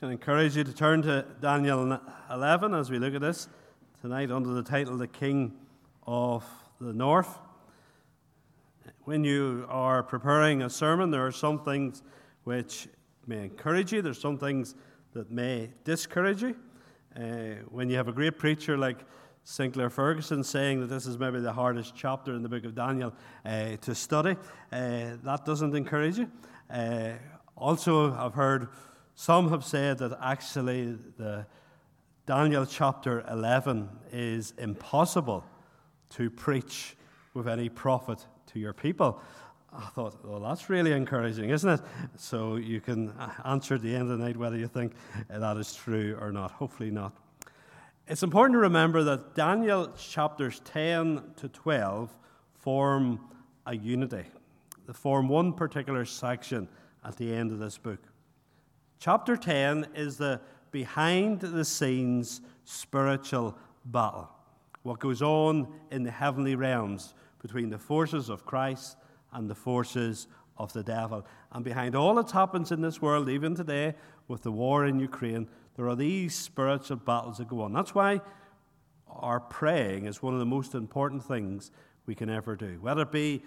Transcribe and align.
can 0.00 0.10
encourage 0.10 0.54
you 0.54 0.62
to 0.62 0.74
turn 0.74 1.00
to 1.00 1.24
Daniel 1.40 1.98
11 2.30 2.74
as 2.74 2.90
we 2.90 2.98
look 2.98 3.14
at 3.14 3.22
this 3.22 3.48
tonight 4.02 4.30
under 4.30 4.50
the 4.50 4.62
title 4.62 4.98
The 4.98 5.06
King 5.06 5.54
of 6.06 6.44
the 6.78 6.92
North. 6.92 7.38
When 9.04 9.24
you 9.24 9.64
are 9.70 10.02
preparing 10.02 10.60
a 10.60 10.68
sermon, 10.68 11.10
there 11.10 11.24
are 11.24 11.32
some 11.32 11.64
things 11.64 12.02
which 12.44 12.88
may 13.26 13.44
encourage 13.44 13.90
you, 13.90 14.02
there's 14.02 14.20
some 14.20 14.36
things 14.36 14.74
that 15.14 15.30
may 15.30 15.70
discourage 15.84 16.42
you. 16.42 16.54
Uh, 17.18 17.62
when 17.70 17.88
you 17.88 17.96
have 17.96 18.08
a 18.08 18.12
great 18.12 18.36
preacher 18.36 18.76
like 18.76 18.98
Sinclair 19.44 19.88
Ferguson 19.88 20.44
saying 20.44 20.80
that 20.80 20.88
this 20.88 21.06
is 21.06 21.18
maybe 21.18 21.40
the 21.40 21.54
hardest 21.54 21.94
chapter 21.96 22.34
in 22.34 22.42
the 22.42 22.50
book 22.50 22.66
of 22.66 22.74
Daniel 22.74 23.14
uh, 23.46 23.76
to 23.76 23.94
study, 23.94 24.36
uh, 24.72 25.16
that 25.22 25.46
doesn't 25.46 25.74
encourage 25.74 26.18
you. 26.18 26.30
Uh, 26.68 27.12
also, 27.56 28.12
I've 28.12 28.34
heard 28.34 28.68
some 29.16 29.48
have 29.48 29.64
said 29.64 29.98
that 29.98 30.16
actually 30.22 30.96
the 31.16 31.46
Daniel 32.26 32.66
chapter 32.66 33.24
11 33.30 33.88
is 34.12 34.52
impossible 34.58 35.42
to 36.10 36.28
preach 36.28 36.96
with 37.32 37.48
any 37.48 37.70
profit 37.70 38.26
to 38.52 38.58
your 38.58 38.74
people. 38.74 39.20
I 39.72 39.86
thought, 39.86 40.22
well, 40.22 40.40
that's 40.40 40.68
really 40.68 40.92
encouraging, 40.92 41.48
isn't 41.48 41.68
it? 41.68 41.80
So 42.16 42.56
you 42.56 42.80
can 42.80 43.14
answer 43.44 43.76
at 43.76 43.82
the 43.82 43.94
end 43.94 44.10
of 44.10 44.18
the 44.18 44.24
night 44.24 44.36
whether 44.36 44.58
you 44.58 44.68
think 44.68 44.92
that 45.30 45.56
is 45.56 45.74
true 45.74 46.16
or 46.20 46.30
not. 46.30 46.50
Hopefully 46.50 46.90
not. 46.90 47.16
It's 48.06 48.22
important 48.22 48.54
to 48.56 48.60
remember 48.60 49.02
that 49.04 49.34
Daniel 49.34 49.92
chapters 49.96 50.60
10 50.64 51.22
to 51.36 51.48
12 51.48 52.16
form 52.52 53.20
a 53.64 53.74
unity. 53.74 54.24
They 54.86 54.92
form 54.92 55.28
one 55.28 55.54
particular 55.54 56.04
section 56.04 56.68
at 57.02 57.16
the 57.16 57.34
end 57.34 57.50
of 57.50 57.58
this 57.58 57.78
book. 57.78 57.98
Chapter 58.98 59.36
10 59.36 59.88
is 59.94 60.16
the 60.16 60.40
behind 60.70 61.40
the 61.40 61.64
scenes 61.64 62.40
spiritual 62.64 63.56
battle. 63.84 64.30
What 64.82 65.00
goes 65.00 65.22
on 65.22 65.68
in 65.90 66.02
the 66.02 66.10
heavenly 66.10 66.54
realms 66.54 67.14
between 67.40 67.70
the 67.70 67.78
forces 67.78 68.28
of 68.28 68.44
Christ 68.44 68.96
and 69.32 69.48
the 69.48 69.54
forces 69.54 70.26
of 70.56 70.72
the 70.72 70.82
devil. 70.82 71.26
And 71.52 71.64
behind 71.64 71.94
all 71.94 72.14
that 72.16 72.30
happens 72.30 72.72
in 72.72 72.80
this 72.80 73.02
world, 73.02 73.28
even 73.28 73.54
today, 73.54 73.94
with 74.28 74.42
the 74.42 74.50
war 74.50 74.86
in 74.86 74.98
Ukraine, 74.98 75.48
there 75.76 75.88
are 75.88 75.96
these 75.96 76.34
spiritual 76.34 76.96
battles 76.96 77.38
that 77.38 77.48
go 77.48 77.62
on. 77.62 77.72
That's 77.72 77.94
why 77.94 78.20
our 79.08 79.40
praying 79.40 80.06
is 80.06 80.22
one 80.22 80.32
of 80.32 80.40
the 80.40 80.46
most 80.46 80.74
important 80.74 81.22
things 81.24 81.70
we 82.06 82.14
can 82.14 82.30
ever 82.30 82.56
do. 82.56 82.78
Whether 82.80 83.02
it 83.02 83.12
be 83.12 83.42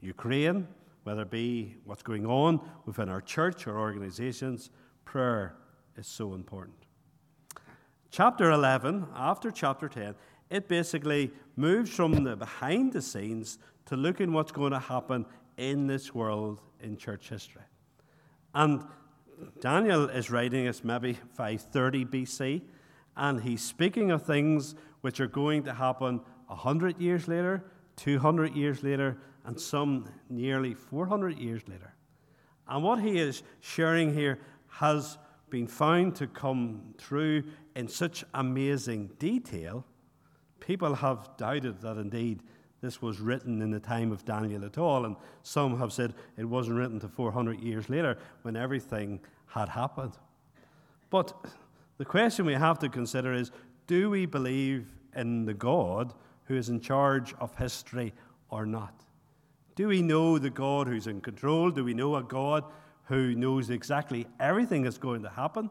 Ukraine, 0.00 0.66
whether 1.04 1.22
it 1.22 1.30
be 1.30 1.76
what's 1.84 2.02
going 2.02 2.26
on 2.26 2.60
within 2.86 3.08
our 3.08 3.20
church 3.20 3.66
or 3.66 3.78
organizations, 3.78 4.70
prayer 5.08 5.54
is 5.96 6.06
so 6.06 6.34
important. 6.34 6.76
Chapter 8.10 8.50
11, 8.50 9.06
after 9.16 9.50
chapter 9.50 9.88
10, 9.88 10.14
it 10.50 10.68
basically 10.68 11.30
moves 11.56 11.90
from 11.90 12.24
the 12.24 12.36
behind 12.36 12.92
the 12.92 13.00
scenes 13.00 13.58
to 13.86 13.96
looking 13.96 14.34
what's 14.34 14.52
going 14.52 14.72
to 14.72 14.78
happen 14.78 15.24
in 15.56 15.86
this 15.86 16.14
world 16.14 16.60
in 16.80 16.98
church 16.98 17.30
history. 17.30 17.62
And 18.54 18.84
Daniel 19.60 20.10
is 20.10 20.30
writing 20.30 20.68
us 20.68 20.84
maybe 20.84 21.14
530 21.14 22.04
BC, 22.04 22.62
and 23.16 23.40
he's 23.40 23.62
speaking 23.62 24.10
of 24.10 24.24
things 24.24 24.74
which 25.00 25.20
are 25.20 25.26
going 25.26 25.62
to 25.62 25.72
happen 25.72 26.20
100 26.48 27.00
years 27.00 27.28
later, 27.28 27.64
200 27.96 28.54
years 28.54 28.82
later, 28.82 29.16
and 29.46 29.58
some 29.58 30.06
nearly 30.28 30.74
400 30.74 31.38
years 31.38 31.62
later. 31.66 31.94
And 32.68 32.84
what 32.84 33.00
he 33.00 33.18
is 33.18 33.42
sharing 33.60 34.12
here 34.12 34.38
has 34.68 35.18
been 35.50 35.66
found 35.66 36.14
to 36.16 36.26
come 36.26 36.94
through 36.98 37.44
in 37.74 37.88
such 37.88 38.24
amazing 38.34 39.10
detail, 39.18 39.84
people 40.60 40.94
have 40.94 41.30
doubted 41.36 41.80
that 41.80 41.96
indeed 41.96 42.42
this 42.80 43.02
was 43.02 43.18
written 43.18 43.60
in 43.60 43.70
the 43.70 43.80
time 43.80 44.12
of 44.12 44.24
Daniel 44.24 44.64
at 44.64 44.78
all. 44.78 45.04
And 45.04 45.16
some 45.42 45.78
have 45.78 45.92
said 45.92 46.14
it 46.36 46.44
wasn't 46.44 46.78
written 46.78 47.00
to 47.00 47.08
400 47.08 47.60
years 47.60 47.88
later 47.88 48.18
when 48.42 48.56
everything 48.56 49.20
had 49.46 49.68
happened. 49.68 50.12
But 51.10 51.32
the 51.96 52.04
question 52.04 52.46
we 52.46 52.54
have 52.54 52.78
to 52.80 52.88
consider 52.88 53.32
is 53.32 53.50
do 53.86 54.10
we 54.10 54.26
believe 54.26 54.86
in 55.16 55.44
the 55.44 55.54
God 55.54 56.14
who 56.44 56.54
is 56.54 56.68
in 56.68 56.80
charge 56.80 57.34
of 57.40 57.56
history 57.56 58.12
or 58.50 58.66
not? 58.66 58.94
Do 59.74 59.88
we 59.88 60.02
know 60.02 60.38
the 60.38 60.50
God 60.50 60.86
who's 60.86 61.06
in 61.06 61.20
control? 61.20 61.70
Do 61.70 61.84
we 61.84 61.94
know 61.94 62.16
a 62.16 62.22
God 62.22 62.64
who 63.08 63.34
knows 63.34 63.70
exactly 63.70 64.26
everything 64.38 64.82
that's 64.82 64.98
going 64.98 65.22
to 65.22 65.30
happen? 65.30 65.70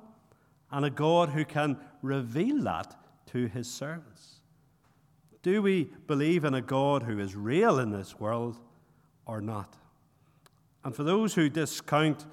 And 0.71 0.85
a 0.85 0.89
God 0.89 1.29
who 1.29 1.45
can 1.45 1.77
reveal 2.01 2.61
that 2.63 2.95
to 3.27 3.47
his 3.47 3.69
servants? 3.69 4.41
Do 5.43 5.61
we 5.61 5.89
believe 6.07 6.43
in 6.43 6.55
a 6.55 6.61
God 6.61 7.03
who 7.03 7.19
is 7.19 7.35
real 7.35 7.79
in 7.79 7.91
this 7.91 8.19
world 8.19 8.57
or 9.25 9.39
not? 9.39 9.75
And 10.83 10.95
for 10.95 11.03
those 11.03 11.33
who 11.33 11.49
discount 11.49 12.25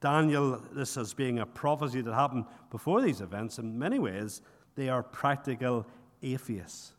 Daniel, 0.00 0.60
this 0.72 0.96
as 0.96 1.14
being 1.14 1.38
a 1.38 1.46
prophecy 1.46 2.00
that 2.02 2.12
happened 2.12 2.44
before 2.70 3.00
these 3.00 3.20
events, 3.20 3.58
in 3.58 3.78
many 3.78 3.98
ways, 3.98 4.42
they 4.74 4.88
are 4.88 5.02
practical 5.02 5.86
atheists. 6.22 6.92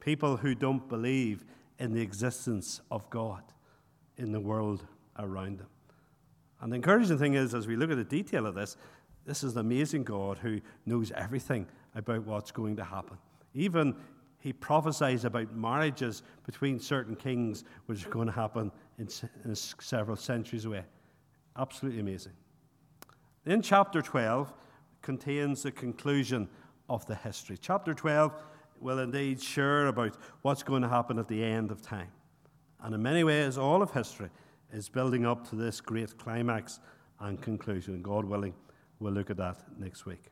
People 0.00 0.36
who 0.36 0.54
don't 0.54 0.88
believe 0.88 1.44
in 1.78 1.92
the 1.92 2.02
existence 2.02 2.80
of 2.90 3.08
God 3.10 3.42
in 4.16 4.32
the 4.32 4.40
world 4.40 4.84
around 5.18 5.58
them. 5.58 5.68
And 6.64 6.72
the 6.72 6.76
encouraging 6.76 7.18
thing 7.18 7.34
is, 7.34 7.54
as 7.54 7.66
we 7.66 7.76
look 7.76 7.90
at 7.90 7.98
the 7.98 8.04
detail 8.04 8.46
of 8.46 8.54
this, 8.54 8.78
this 9.26 9.44
is 9.44 9.52
an 9.52 9.58
amazing 9.58 10.02
God 10.02 10.38
who 10.38 10.62
knows 10.86 11.12
everything 11.12 11.66
about 11.94 12.24
what's 12.24 12.50
going 12.50 12.74
to 12.76 12.84
happen. 12.84 13.18
Even 13.52 13.94
he 14.38 14.54
prophesies 14.54 15.26
about 15.26 15.54
marriages 15.54 16.22
between 16.46 16.80
certain 16.80 17.16
kings, 17.16 17.64
which 17.84 18.06
are 18.06 18.08
going 18.08 18.28
to 18.28 18.32
happen 18.32 18.72
in, 18.98 19.06
in 19.44 19.54
several 19.54 20.16
centuries 20.16 20.64
away. 20.64 20.84
Absolutely 21.58 22.00
amazing. 22.00 22.32
Then, 23.44 23.60
chapter 23.60 24.00
12 24.00 24.50
contains 25.02 25.64
the 25.64 25.70
conclusion 25.70 26.48
of 26.88 27.04
the 27.04 27.14
history. 27.14 27.58
Chapter 27.60 27.92
12 27.92 28.32
will 28.80 29.00
indeed 29.00 29.38
share 29.38 29.88
about 29.88 30.16
what's 30.40 30.62
going 30.62 30.80
to 30.80 30.88
happen 30.88 31.18
at 31.18 31.28
the 31.28 31.44
end 31.44 31.70
of 31.70 31.82
time. 31.82 32.10
And 32.80 32.94
in 32.94 33.02
many 33.02 33.22
ways, 33.22 33.58
all 33.58 33.82
of 33.82 33.90
history 33.90 34.30
is 34.74 34.88
building 34.88 35.24
up 35.24 35.48
to 35.48 35.56
this 35.56 35.80
great 35.80 36.18
climax 36.18 36.80
and 37.20 37.40
conclusion. 37.40 37.94
And 37.94 38.02
God 38.02 38.24
willing, 38.24 38.54
we'll 38.98 39.12
look 39.12 39.30
at 39.30 39.36
that 39.36 39.58
next 39.78 40.04
week. 40.04 40.24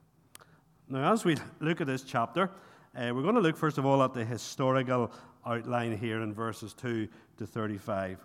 Now, 0.88 1.12
as 1.12 1.24
we 1.24 1.36
look 1.60 1.80
at 1.80 1.86
this 1.86 2.02
chapter, 2.02 2.50
uh, 2.96 3.12
we're 3.14 3.22
going 3.22 3.36
to 3.36 3.40
look, 3.40 3.56
first 3.56 3.78
of 3.78 3.86
all, 3.86 4.02
at 4.02 4.14
the 4.14 4.24
historical 4.24 5.12
outline 5.46 5.96
here 5.96 6.22
in 6.22 6.34
verses 6.34 6.74
2 6.74 7.08
to 7.38 7.46
35. 7.46 8.18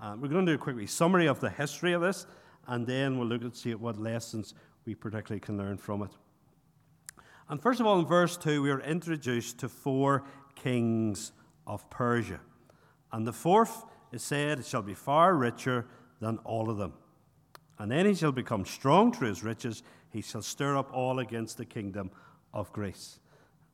Uh, 0.00 0.16
we're 0.18 0.28
going 0.28 0.46
to 0.46 0.52
do 0.52 0.56
a 0.56 0.58
quick 0.58 0.88
summary 0.88 1.26
of 1.26 1.38
the 1.38 1.50
history 1.50 1.92
of 1.92 2.00
this, 2.00 2.26
and 2.66 2.86
then 2.86 3.18
we'll 3.18 3.28
look 3.28 3.42
and 3.42 3.54
see 3.54 3.74
what 3.74 3.98
lessons 3.98 4.54
we 4.86 4.94
particularly 4.94 5.40
can 5.40 5.58
learn 5.58 5.76
from 5.76 6.02
it. 6.02 6.10
And 7.50 7.60
first 7.60 7.78
of 7.78 7.86
all, 7.86 7.98
in 7.98 8.06
verse 8.06 8.38
2, 8.38 8.62
we 8.62 8.70
are 8.70 8.80
introduced 8.80 9.58
to 9.58 9.68
four 9.68 10.24
kings 10.54 11.32
of 11.66 11.88
Persia. 11.90 12.40
And 13.12 13.26
the 13.26 13.32
fourth 13.32 13.84
is 14.12 14.22
said, 14.22 14.58
It 14.58 14.66
shall 14.66 14.82
be 14.82 14.94
far 14.94 15.34
richer 15.34 15.86
than 16.20 16.38
all 16.38 16.70
of 16.70 16.76
them. 16.76 16.94
And 17.78 17.90
then 17.90 18.06
he 18.06 18.14
shall 18.14 18.32
become 18.32 18.64
strong 18.64 19.12
through 19.12 19.28
his 19.28 19.42
riches. 19.44 19.82
He 20.10 20.20
shall 20.20 20.42
stir 20.42 20.76
up 20.76 20.92
all 20.92 21.20
against 21.20 21.58
the 21.58 21.64
kingdom 21.64 22.10
of 22.52 22.72
Greece. 22.72 23.20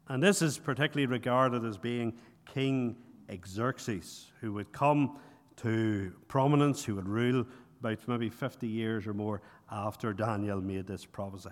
And 0.09 0.23
this 0.23 0.43
is 0.43 0.59
particularly 0.59 1.07
regarded 1.07 1.65
as 1.65 1.79
being 1.79 2.15
King 2.53 2.97
Xerxes, 3.47 4.31
who 4.41 4.53
would 4.53 4.73
come 4.73 5.19
to 5.57 6.13
prominence, 6.29 6.85
who 6.85 6.97
would 6.97 7.09
rule 7.09 7.47
about 7.81 8.07
maybe 8.07 8.29
50 8.29 8.67
years 8.67 9.07
or 9.07 9.15
more 9.15 9.41
after 9.71 10.13
Daniel 10.13 10.61
made 10.61 10.87
this 10.87 11.07
prophecy. 11.07 11.51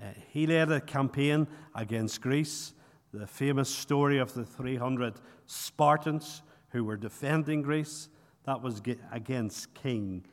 Uh, 0.00 0.06
he 0.28 0.46
led 0.46 0.70
a 0.70 0.80
campaign 0.80 1.46
against 1.74 2.20
Greece, 2.20 2.72
the 3.12 3.26
famous 3.26 3.68
story 3.68 4.18
of 4.18 4.34
the 4.34 4.44
300 4.44 5.14
Spartans 5.46 6.42
who 6.76 6.84
were 6.84 6.98
defending 6.98 7.62
Greece. 7.62 8.10
That 8.44 8.60
was 8.60 8.82
against 9.10 9.72
King 9.72 10.26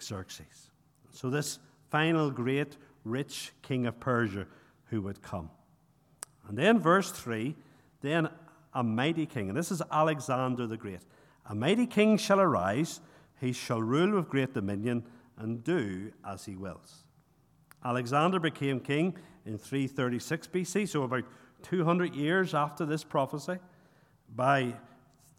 Xerxes. 0.00 0.70
So, 1.10 1.30
this 1.30 1.58
final 1.90 2.30
great, 2.30 2.76
rich 3.04 3.50
king 3.62 3.86
of 3.86 3.98
Persia 3.98 4.46
who 4.86 5.02
would 5.02 5.20
come. 5.20 5.50
And 6.48 6.56
then, 6.56 6.78
verse 6.78 7.10
3 7.10 7.56
then 8.02 8.28
a 8.74 8.84
mighty 8.84 9.24
king, 9.24 9.48
and 9.48 9.56
this 9.56 9.72
is 9.72 9.80
Alexander 9.90 10.66
the 10.66 10.76
Great. 10.76 11.00
A 11.46 11.54
mighty 11.54 11.86
king 11.86 12.18
shall 12.18 12.38
arise, 12.38 13.00
he 13.40 13.52
shall 13.52 13.80
rule 13.80 14.12
with 14.12 14.28
great 14.28 14.52
dominion 14.52 15.04
and 15.38 15.64
do 15.64 16.12
as 16.24 16.44
he 16.44 16.54
wills. 16.54 17.04
Alexander 17.82 18.38
became 18.38 18.78
king 18.78 19.16
in 19.46 19.56
336 19.56 20.46
BC, 20.48 20.88
so 20.88 21.02
about 21.02 21.24
200 21.62 22.14
years 22.14 22.54
after 22.54 22.84
this 22.84 23.02
prophecy. 23.02 23.56
By 24.36 24.74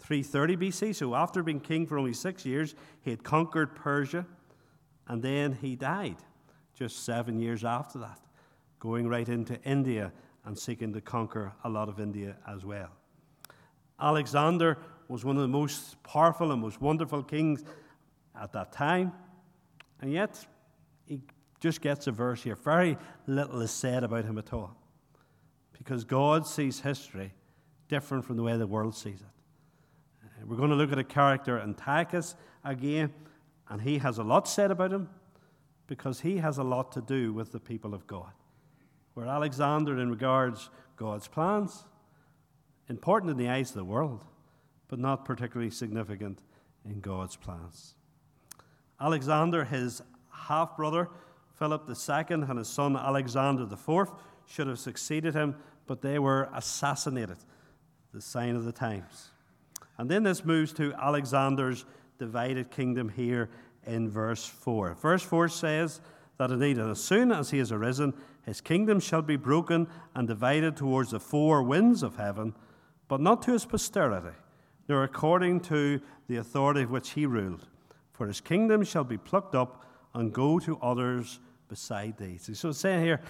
330 0.05 0.57
BC, 0.57 0.95
so 0.95 1.15
after 1.15 1.41
being 1.41 1.59
king 1.59 1.87
for 1.87 1.97
only 1.97 2.13
six 2.13 2.45
years, 2.45 2.75
he 3.01 3.09
had 3.09 3.23
conquered 3.23 3.75
Persia 3.75 4.25
and 5.07 5.21
then 5.21 5.53
he 5.53 5.75
died. 5.75 6.17
just 6.75 7.05
seven 7.05 7.39
years 7.39 7.63
after 7.63 7.97
that, 7.99 8.19
going 8.79 9.07
right 9.07 9.29
into 9.29 9.59
India 9.63 10.11
and 10.43 10.59
seeking 10.59 10.91
to 10.93 11.01
conquer 11.01 11.53
a 11.63 11.69
lot 11.69 11.87
of 11.87 11.99
India 11.99 12.35
as 12.47 12.65
well. 12.65 12.89
Alexander 13.99 14.77
was 15.07 15.23
one 15.23 15.37
of 15.37 15.41
the 15.41 15.47
most 15.47 16.01
powerful 16.03 16.51
and 16.51 16.61
most 16.61 16.81
wonderful 16.81 17.23
kings 17.23 17.63
at 18.39 18.51
that 18.51 18.73
time, 18.73 19.13
and 20.01 20.11
yet 20.11 20.45
he 21.05 21.21
just 21.61 21.81
gets 21.81 22.07
a 22.07 22.11
verse 22.11 22.43
here. 22.43 22.55
Very 22.55 22.97
little 23.25 23.61
is 23.61 23.71
said 23.71 24.03
about 24.03 24.25
him 24.25 24.37
at 24.37 24.51
all. 24.51 24.75
Because 25.71 26.03
God 26.03 26.45
sees 26.45 26.81
history 26.81 27.33
different 27.87 28.25
from 28.25 28.35
the 28.35 28.43
way 28.43 28.57
the 28.57 28.67
world 28.67 28.95
sees 28.95 29.21
it. 29.21 29.34
We're 30.45 30.57
going 30.57 30.69
to 30.69 30.75
look 30.75 30.92
at 30.92 31.00
a 31.00 31.03
character, 31.03 31.59
Antiochus, 31.59 32.36
again, 32.63 33.12
and 33.68 33.81
he 33.81 33.97
has 33.97 34.19
a 34.19 34.24
lot 34.24 34.47
said 34.47 34.69
about 34.69 34.94
him 34.94 35.09
because 35.88 36.21
he 36.21 36.38
has 36.38 36.59
a 36.59 36.63
lot 36.63 36.92
to 36.92 37.01
do 37.01 37.33
with 37.33 37.51
the 37.51 37.59
people 37.59 37.95
of 37.95 38.06
God. 38.06 38.31
Where 39.15 39.25
Alexander, 39.25 39.97
in 39.97 40.12
regards 40.12 40.69
God's 40.97 41.27
plans, 41.27 41.86
important 42.89 43.31
in 43.31 43.38
the 43.38 43.50
eyes 43.50 43.69
of 43.69 43.77
the 43.77 43.86
world, 43.86 44.24
but 44.88 45.00
not 45.00 45.25
particularly 45.25 45.71
significant 45.71 46.39
in 46.88 47.00
God's 47.00 47.36
plans. 47.36 47.95
Alexander, 49.01 49.65
his 49.65 50.03
half 50.30 50.77
brother, 50.77 51.09
Philip 51.57 51.89
II, 51.89 52.25
and 52.30 52.59
his 52.59 52.68
son 52.68 52.95
Alexander 52.95 53.63
IV 53.63 54.09
should 54.45 54.68
have 54.68 54.77
succeeded 54.77 55.33
him, 55.33 55.56
but 55.88 56.01
they 56.03 56.19
were 56.19 56.50
assassinated, 56.53 57.38
the 58.13 58.21
sign 58.21 58.56
of 58.56 58.65
the 58.65 58.71
times. 58.71 59.31
And 59.97 60.09
then 60.09 60.24
this 60.24 60.44
moves 60.44 60.74
to 60.74 60.94
Alexander's 60.94 61.86
divided 62.18 62.71
kingdom 62.71 63.09
here 63.09 63.50
in 63.86 64.09
verse 64.09 64.45
4. 64.45 64.95
Verse 64.95 65.24
4 65.24 65.47
says 65.50 66.01
that 66.38 66.51
indeed, 66.51 66.80
as 66.80 67.01
soon 67.01 67.31
as 67.31 67.51
he 67.51 67.59
is 67.59 67.71
arisen, 67.71 68.13
his 68.45 68.62
kingdom 68.62 69.00
shall 69.00 69.21
be 69.21 69.38
broken 69.38 69.88
and 70.13 70.27
divided 70.27 70.75
towards 70.75 71.12
the 71.12 71.19
four 71.19 71.63
winds 71.63 72.03
of 72.03 72.18
heaven, 72.18 72.53
but 73.07 73.21
not 73.21 73.42
to 73.44 73.53
his 73.53 73.65
posterity, 73.65 74.36
nor 74.88 75.03
according 75.03 75.62
to 75.62 76.01
the 76.27 76.38
authority 76.38 76.81
of 76.81 76.91
which 76.91 77.12
he 77.12 77.25
ruled. 77.25 77.68
For 78.12 78.27
his 78.27 78.41
kingdom 78.41 78.83
shall 78.83 79.03
be 79.03 79.18
plucked 79.18 79.56
up 79.56 79.86
and 80.13 80.31
go 80.33 80.59
to 80.59 80.77
others 80.77 81.39
beside 81.68 82.18
these. 82.18 82.50
So 82.57 82.69
it's 82.69 82.80
saying 82.80 83.03
here, 83.03 83.21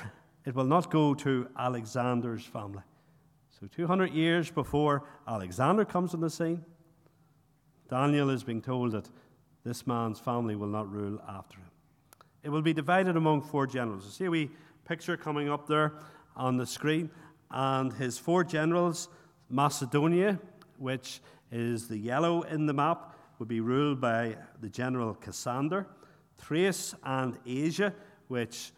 it 0.46 0.54
will 0.54 0.66
not 0.66 0.92
go 0.92 1.14
to 1.16 1.48
Alexander's 1.58 2.46
family. 2.46 2.84
So 3.58 3.68
200 3.68 4.12
years 4.12 4.52
before 4.52 5.04
Alexander 5.26 5.86
comes 5.86 6.14
on 6.14 6.20
the 6.20 6.30
scene, 6.30 6.66
Daniel 7.90 8.30
is 8.30 8.44
being 8.44 8.62
told 8.62 8.92
that 8.92 9.10
this 9.64 9.88
man's 9.88 10.20
family 10.20 10.58
will 10.58 10.68
not 10.68 10.92
rule 10.92 11.22
after 11.26 11.60
him. 11.60 11.70
It 12.44 12.50
will 12.50 12.62
be 12.62 12.74
divided 12.74 13.16
among 13.16 13.44
four 13.44 13.66
generals. 13.66 14.04
You 14.04 14.12
see 14.12 14.26
a 14.26 14.32
wee 14.32 14.52
picture 14.84 15.16
coming 15.16 15.50
up 15.50 15.68
there 15.68 15.94
on 16.36 16.58
the 16.58 16.66
screen, 16.66 17.10
and 17.50 17.94
his 17.94 18.18
four 18.18 18.44
generals, 18.44 19.08
Macedonia, 19.50 20.38
which 20.78 21.22
is 21.50 21.88
the 21.88 21.98
yellow 21.98 22.42
in 22.42 22.66
the 22.66 22.74
map, 22.74 23.16
would 23.40 23.48
be 23.48 23.62
ruled 23.62 24.02
by 24.02 24.36
the 24.60 24.70
general 24.70 25.14
Cassander. 25.14 25.88
Thrace 26.38 26.94
and 27.06 27.38
Asia, 27.46 27.94
which 28.28 28.74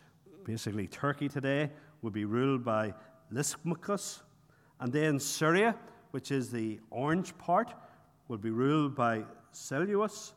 basically 0.45 0.87
Turkey 0.87 1.27
today, 1.27 1.71
would 2.03 2.13
be 2.13 2.25
ruled 2.25 2.63
by 2.63 2.93
Lysimachus. 3.31 4.21
And 4.79 4.91
then 4.91 5.19
Syria, 5.19 5.75
which 6.11 6.31
is 6.31 6.51
the 6.51 6.79
orange 6.89 7.37
part, 7.37 7.73
will 8.27 8.37
be 8.37 8.51
ruled 8.51 8.95
by 8.95 9.23
Seleucus. 9.51 10.33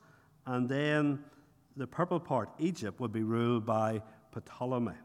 And 0.47 0.69
then 0.69 1.25
the 1.77 1.87
purple 1.87 2.21
part, 2.21 2.51
Egypt, 2.59 3.01
will 3.01 3.09
be 3.09 3.23
ruled 3.23 3.67
by 3.67 4.03
Ptolemy. 4.33 4.97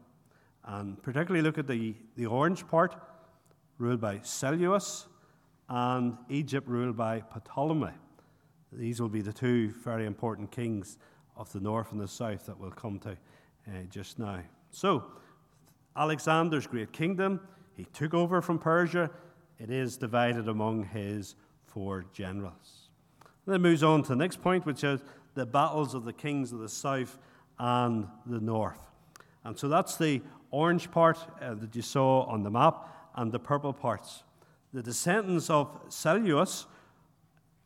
And 0.64 1.00
particularly 1.02 1.42
look 1.42 1.58
at 1.58 1.66
the, 1.66 1.94
the 2.16 2.26
orange 2.26 2.66
part, 2.66 2.96
ruled 3.78 4.00
by 4.00 4.20
Seleucus, 4.22 5.06
and 5.68 6.16
Egypt 6.28 6.68
ruled 6.68 6.96
by 6.96 7.20
Ptolemy. 7.20 7.92
These 8.72 9.00
will 9.00 9.08
be 9.08 9.20
the 9.20 9.32
two 9.32 9.70
very 9.84 10.06
important 10.06 10.50
kings 10.50 10.98
of 11.36 11.52
the 11.52 11.60
north 11.60 11.92
and 11.92 12.00
the 12.00 12.08
south 12.08 12.46
that 12.46 12.58
we'll 12.58 12.70
come 12.70 12.98
to 13.00 13.10
uh, 13.10 13.82
just 13.90 14.18
now. 14.18 14.40
So, 14.70 15.04
Alexander's 15.96 16.66
great 16.66 16.92
kingdom, 16.92 17.40
he 17.74 17.84
took 17.86 18.14
over 18.14 18.42
from 18.42 18.58
Persia. 18.58 19.10
It 19.58 19.70
is 19.70 19.96
divided 19.96 20.48
among 20.48 20.84
his 20.84 21.34
four 21.64 22.06
generals. 22.12 22.90
And 23.46 23.54
then 23.54 23.62
moves 23.62 23.82
on 23.82 24.02
to 24.02 24.08
the 24.10 24.16
next 24.16 24.42
point, 24.42 24.66
which 24.66 24.84
is 24.84 25.00
the 25.34 25.46
battles 25.46 25.94
of 25.94 26.04
the 26.04 26.12
kings 26.12 26.52
of 26.52 26.58
the 26.58 26.68
south 26.68 27.18
and 27.58 28.06
the 28.26 28.40
north. 28.40 28.80
And 29.44 29.58
so 29.58 29.68
that's 29.68 29.96
the 29.96 30.22
orange 30.50 30.90
part 30.90 31.18
uh, 31.40 31.54
that 31.54 31.74
you 31.76 31.82
saw 31.82 32.22
on 32.24 32.42
the 32.42 32.50
map 32.50 32.88
and 33.14 33.30
the 33.30 33.38
purple 33.38 33.72
parts. 33.72 34.24
The 34.72 34.82
descendants 34.82 35.48
of 35.48 35.70
Seleucus 35.88 36.66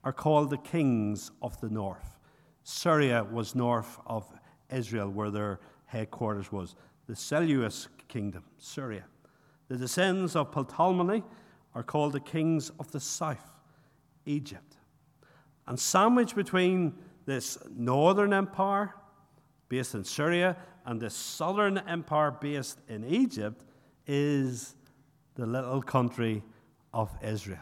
are 0.05 0.13
called 0.13 0.51
the 0.51 0.59
kings 0.59 1.31
of 1.43 1.61
the 1.61 1.69
north. 1.69 2.19
Syria 2.63 3.25
was 3.25 3.55
north 3.55 3.99
of 4.07 4.31
Israel, 4.71 5.09
where 5.09 5.31
their 5.31 5.61
headquarters 5.87 6.53
was. 6.53 6.77
The 7.07 7.17
Seleucus 7.17 7.89
kingdom, 8.09 8.45
Syria. 8.59 9.05
The 9.69 9.77
descendants 9.77 10.37
of 10.37 10.53
Ptolemy 10.53 11.23
are 11.75 11.83
called 11.83 12.13
the 12.13 12.21
kings 12.21 12.71
of 12.81 12.91
the 12.93 13.01
south, 13.01 13.53
Egypt. 14.27 14.77
And 15.67 15.79
sandwiched 15.79 16.35
between 16.35 16.95
this 17.27 17.59
northern 17.77 18.33
empire 18.33 18.95
based 19.69 19.95
in 19.95 20.05
Syria 20.05 20.57
and 20.85 21.01
this 21.01 21.15
southern 21.15 21.79
empire 21.79 22.33
based 22.33 22.81
in 22.89 23.05
Egypt 23.05 23.65
is 24.07 24.75
the 25.37 25.47
little 25.47 25.81
country 25.81 26.43
of 26.93 27.11
Israel, 27.23 27.59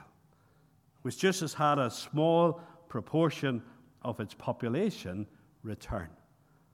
which 1.03 1.19
just 1.19 1.41
has 1.41 1.53
had 1.53 1.79
a 1.79 1.91
small 1.91 2.61
proportion 2.89 3.63
of 4.03 4.21
its 4.21 4.33
population 4.35 5.27
return. 5.63 6.09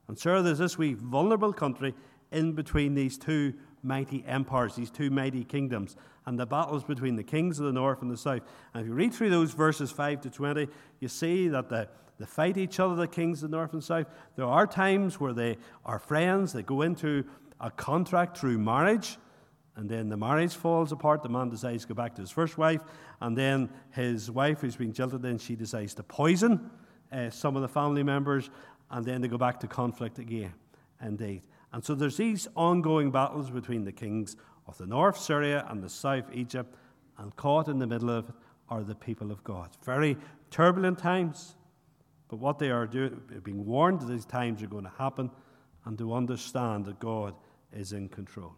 And 0.07 0.17
so 0.17 0.41
there's 0.41 0.59
this 0.59 0.77
wee 0.77 0.93
vulnerable 0.93 1.51
country 1.51 1.93
in 2.31 2.53
between 2.53 2.93
these 2.93 3.17
two 3.17 3.53
mighty 3.85 4.23
empires, 4.27 4.75
these 4.75 4.89
two 4.89 5.09
mighty 5.09 5.43
kingdoms, 5.43 5.95
and 6.25 6.39
the 6.39 6.45
battles 6.45 6.83
between 6.83 7.15
the 7.15 7.23
kings 7.23 7.59
of 7.59 7.65
the 7.65 7.71
north 7.71 8.01
and 8.01 8.09
the 8.09 8.17
south. 8.17 8.41
And 8.73 8.81
if 8.81 8.87
you 8.87 8.93
read 8.93 9.13
through 9.13 9.29
those 9.29 9.53
verses 9.53 9.91
5 9.91 10.21
to 10.21 10.29
20, 10.29 10.67
you 10.99 11.07
see 11.07 11.47
that 11.49 11.69
the, 11.69 11.87
they 12.19 12.25
fight 12.25 12.57
each 12.57 12.79
other, 12.79 12.95
the 12.95 13.07
kings 13.07 13.43
of 13.43 13.51
the 13.51 13.57
north 13.57 13.73
and 13.73 13.83
south. 13.83 14.07
There 14.35 14.45
are 14.45 14.65
times 14.65 15.19
where 15.19 15.33
they 15.33 15.57
are 15.85 15.99
friends, 15.99 16.51
they 16.51 16.63
go 16.63 16.81
into 16.81 17.23
a 17.59 17.69
contract 17.69 18.37
through 18.37 18.57
marriage, 18.57 19.17
and 19.75 19.89
then 19.89 20.09
the 20.09 20.17
marriage 20.17 20.55
falls 20.55 20.91
apart. 20.91 21.21
The 21.21 21.29
man 21.29 21.49
decides 21.49 21.83
to 21.83 21.89
go 21.89 21.93
back 21.93 22.15
to 22.15 22.21
his 22.21 22.31
first 22.31 22.57
wife, 22.57 22.81
and 23.21 23.37
then 23.37 23.69
his 23.91 24.31
wife, 24.31 24.61
who's 24.61 24.75
been 24.75 24.93
jilted, 24.93 25.21
then 25.21 25.37
she 25.37 25.55
decides 25.55 25.93
to 25.95 26.03
poison 26.03 26.71
uh, 27.11 27.29
some 27.29 27.55
of 27.55 27.61
the 27.61 27.67
family 27.67 28.03
members, 28.03 28.49
and 28.89 29.05
then 29.05 29.21
they 29.21 29.27
go 29.27 29.37
back 29.37 29.59
to 29.59 29.67
conflict 29.67 30.17
again, 30.17 30.53
indeed. 31.01 31.43
And 31.75 31.83
so 31.83 31.93
there's 31.93 32.15
these 32.15 32.47
ongoing 32.55 33.11
battles 33.11 33.49
between 33.49 33.83
the 33.83 33.91
kings 33.91 34.37
of 34.65 34.77
the 34.77 34.85
north, 34.85 35.17
Syria, 35.17 35.67
and 35.69 35.83
the 35.83 35.89
south, 35.89 36.23
Egypt, 36.33 36.73
and 37.17 37.35
caught 37.35 37.67
in 37.67 37.79
the 37.79 37.85
middle 37.85 38.09
of 38.09 38.29
it 38.29 38.35
are 38.69 38.81
the 38.81 38.95
people 38.95 39.29
of 39.29 39.43
God. 39.43 39.71
Very 39.83 40.15
turbulent 40.51 40.97
times, 40.97 41.57
but 42.29 42.37
what 42.37 42.59
they 42.59 42.71
are 42.71 42.87
doing, 42.87 43.19
being 43.43 43.65
warned 43.65 43.99
that 43.99 44.05
these 44.05 44.23
times 44.23 44.63
are 44.63 44.67
going 44.67 44.85
to 44.85 44.93
happen, 44.97 45.29
and 45.83 45.97
to 45.97 46.13
understand 46.13 46.85
that 46.85 46.97
God 47.01 47.35
is 47.73 47.91
in 47.91 48.07
control. 48.07 48.53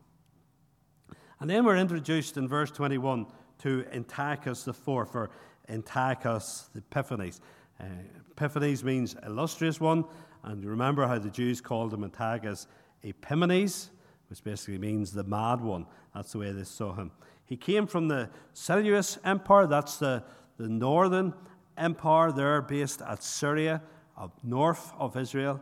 And 1.39 1.49
then 1.49 1.65
we're 1.65 1.77
introduced 1.77 2.37
in 2.37 2.47
verse 2.47 2.69
21 2.69 3.25
to 3.63 3.83
Antiochus 3.91 4.63
the 4.63 4.73
fourth, 4.73 5.15
or 5.15 5.31
Antiochus 5.69 6.69
the 6.71 6.83
Epiphanes. 6.91 7.41
Uh, 7.79 7.85
Epiphanes 8.29 8.83
means 8.83 9.15
illustrious 9.25 9.81
one, 9.81 10.05
and 10.43 10.61
you 10.61 10.69
remember 10.69 11.07
how 11.07 11.17
the 11.17 11.31
Jews 11.31 11.61
called 11.61 11.95
him 11.95 12.03
Antiochus 12.03 12.67
Epimanes, 13.03 13.89
which 14.29 14.43
basically 14.43 14.77
means 14.77 15.11
the 15.11 15.23
mad 15.23 15.61
one. 15.61 15.85
That's 16.13 16.31
the 16.31 16.39
way 16.39 16.51
they 16.51 16.63
saw 16.63 16.93
him. 16.93 17.11
He 17.45 17.55
came 17.55 17.87
from 17.87 18.07
the 18.07 18.29
Seleucus 18.53 19.17
Empire, 19.23 19.67
that's 19.67 19.97
the, 19.97 20.23
the 20.57 20.67
northern 20.67 21.33
empire 21.77 22.31
there 22.31 22.61
based 22.61 23.01
at 23.01 23.23
Syria, 23.23 23.81
up 24.17 24.37
north 24.43 24.91
of 24.97 25.15
Israel, 25.15 25.61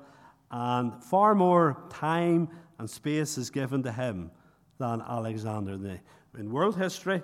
and 0.50 1.04
far 1.04 1.36
more 1.36 1.84
time 1.89 2.50
and 2.80 2.89
space 2.89 3.38
is 3.38 3.50
given 3.50 3.84
to 3.84 3.92
him 3.92 4.32
than 4.77 5.01
Alexander. 5.01 6.00
In 6.38 6.51
world 6.51 6.77
history, 6.77 7.22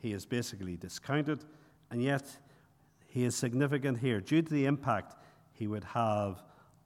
he 0.00 0.12
is 0.12 0.24
basically 0.24 0.76
discounted, 0.76 1.44
and 1.90 2.02
yet 2.02 2.24
he 3.06 3.24
is 3.24 3.34
significant 3.34 3.98
here 3.98 4.20
due 4.20 4.42
to 4.42 4.52
the 4.52 4.66
impact 4.66 5.16
he 5.52 5.66
would 5.66 5.84
have 5.84 6.42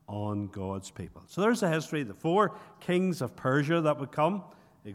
on 0.08 0.48
God's 0.48 0.90
people. 0.90 1.22
So 1.28 1.40
there's 1.40 1.60
the 1.60 1.68
history. 1.68 2.02
The 2.02 2.14
four 2.14 2.56
kings 2.80 3.22
of 3.22 3.34
Persia 3.36 3.80
that 3.80 3.98
would 3.98 4.12
come. 4.12 4.42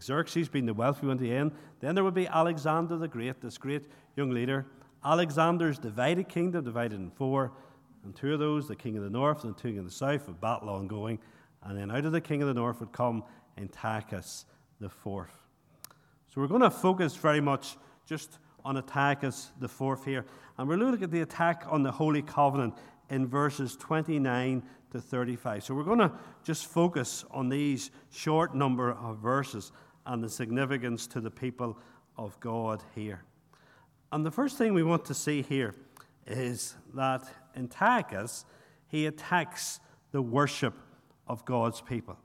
Xerxes 0.02 0.50
being 0.50 0.66
the 0.66 0.74
wealthy 0.74 1.08
one 1.08 1.18
to 1.18 1.24
the 1.24 1.34
end. 1.34 1.54
Then 1.80 1.96
there 1.96 2.04
would 2.04 2.14
be 2.14 2.28
Alexander 2.28 2.98
the 2.98 3.08
Great, 3.08 3.40
this 3.42 3.58
great 3.58 3.86
young 4.16 4.32
leader. 4.32 4.66
Alexander's 5.06 5.80
divided 5.80 6.28
kingdom, 6.28 6.66
divided 6.66 7.00
in 7.00 7.10
four. 7.10 7.54
And 8.04 8.16
two 8.16 8.34
of 8.34 8.40
those, 8.40 8.68
the 8.68 8.76
king 8.76 8.98
of 8.98 9.04
the 9.04 9.10
north 9.10 9.44
and 9.44 9.56
the 9.56 9.62
king 9.62 9.78
of 9.78 9.86
the 9.86 9.92
south, 9.92 10.28
with 10.28 10.42
battle 10.42 10.70
ongoing. 10.70 11.20
And 11.64 11.78
then 11.78 11.92
out 11.92 12.06
of 12.06 12.12
the 12.12 12.22
king 12.22 12.42
of 12.42 12.48
the 12.48 12.54
north 12.54 12.80
would 12.80 12.92
come 12.92 13.24
Antiochus 13.58 14.46
the 14.80 14.90
fourth. 14.90 15.34
So 16.28 16.42
we're 16.42 16.48
going 16.48 16.62
to 16.62 16.70
focus 16.70 17.16
very 17.16 17.42
much 17.42 17.78
just 18.06 18.40
on 18.64 18.78
Antiochus 18.78 19.52
the 19.60 19.68
fourth 19.68 20.04
here. 20.06 20.26
And 20.58 20.68
we're 20.68 20.78
looking 20.78 21.04
at 21.04 21.12
the 21.12 21.22
attack 21.22 21.64
on 21.70 21.84
the 21.84 21.92
Holy 21.92 22.22
Covenant 22.22 22.76
in 23.10 23.28
verses 23.28 23.76
29 23.78 24.64
to 24.92 25.02
35. 25.02 25.64
So 25.64 25.76
we're 25.76 25.84
going 25.84 26.00
to 26.00 26.12
just 26.44 26.66
focus 26.66 27.26
on 27.32 27.50
these 27.50 27.92
short 28.12 28.56
number 28.56 28.94
of 28.94 29.18
verses 29.18 29.72
and 30.06 30.24
the 30.24 30.30
significance 30.30 31.08
to 31.08 31.22
the 31.22 31.32
people 31.32 31.78
of 32.18 32.40
God 32.40 32.84
here. 32.96 33.24
And 34.12 34.26
the 34.26 34.32
first 34.32 34.58
thing 34.58 34.74
we 34.74 34.84
want 34.84 35.06
to 35.06 35.14
see 35.14 35.42
here 35.42 35.76
is 36.26 36.76
that 36.94 37.24
Antiochus, 37.56 38.46
he 38.88 39.06
attacks 39.06 39.80
the 40.12 40.22
worship 40.22 40.74
of 41.28 41.44
God's 41.46 41.82
people. 41.82 42.18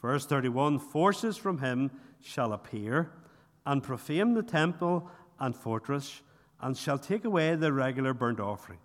Verse 0.00 0.26
31 0.26 0.78
Forces 0.78 1.36
from 1.36 1.58
him 1.58 1.90
shall 2.20 2.52
appear 2.52 3.10
and 3.66 3.82
profane 3.82 4.34
the 4.34 4.42
temple 4.42 5.10
and 5.40 5.54
fortress, 5.54 6.22
and 6.60 6.76
shall 6.76 6.98
take 6.98 7.24
away 7.24 7.54
the 7.54 7.72
regular 7.72 8.14
burnt 8.14 8.40
offering. 8.40 8.78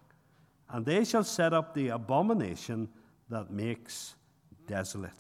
And 0.70 0.86
they 0.86 1.04
shall 1.04 1.24
set 1.24 1.54
up 1.54 1.74
the 1.74 1.90
abomination 1.90 2.90
that 3.30 3.52
makes 3.52 4.16
desolate. 4.68 5.12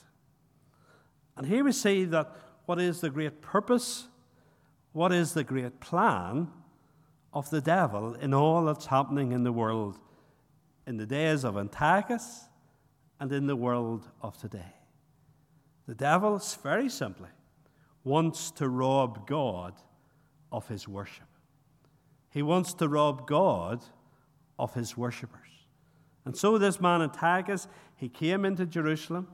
And 1.35 1.47
here 1.47 1.63
we 1.63 1.71
see 1.71 2.05
that 2.05 2.35
what 2.65 2.79
is 2.79 3.01
the 3.01 3.09
great 3.09 3.41
purpose, 3.41 4.07
what 4.91 5.11
is 5.11 5.33
the 5.33 5.43
great 5.43 5.79
plan 5.79 6.49
of 7.33 7.49
the 7.49 7.61
devil 7.61 8.13
in 8.15 8.33
all 8.33 8.65
that's 8.65 8.87
happening 8.87 9.31
in 9.31 9.43
the 9.43 9.51
world 9.51 9.97
in 10.89 10.97
the 10.97 11.05
days 11.05 11.43
of 11.43 11.55
Antiochus 11.55 12.45
and 13.19 13.31
in 13.31 13.45
the 13.45 13.55
world 13.55 14.07
of 14.21 14.35
today. 14.37 14.73
The 15.87 15.93
devil, 15.93 16.41
very 16.63 16.89
simply, 16.89 17.29
wants 18.03 18.49
to 18.51 18.67
rob 18.67 19.27
God 19.27 19.73
of 20.51 20.67
his 20.67 20.87
worship. 20.87 21.27
He 22.31 22.41
wants 22.41 22.73
to 22.75 22.87
rob 22.87 23.27
God 23.27 23.83
of 24.59 24.73
his 24.75 24.95
worshippers. 24.95 25.47
And 26.25 26.37
so 26.37 26.59
this 26.59 26.79
man 26.79 27.01
Antiochus, 27.01 27.67
he 27.95 28.09
came 28.09 28.45
into 28.45 28.67
Jerusalem. 28.67 29.27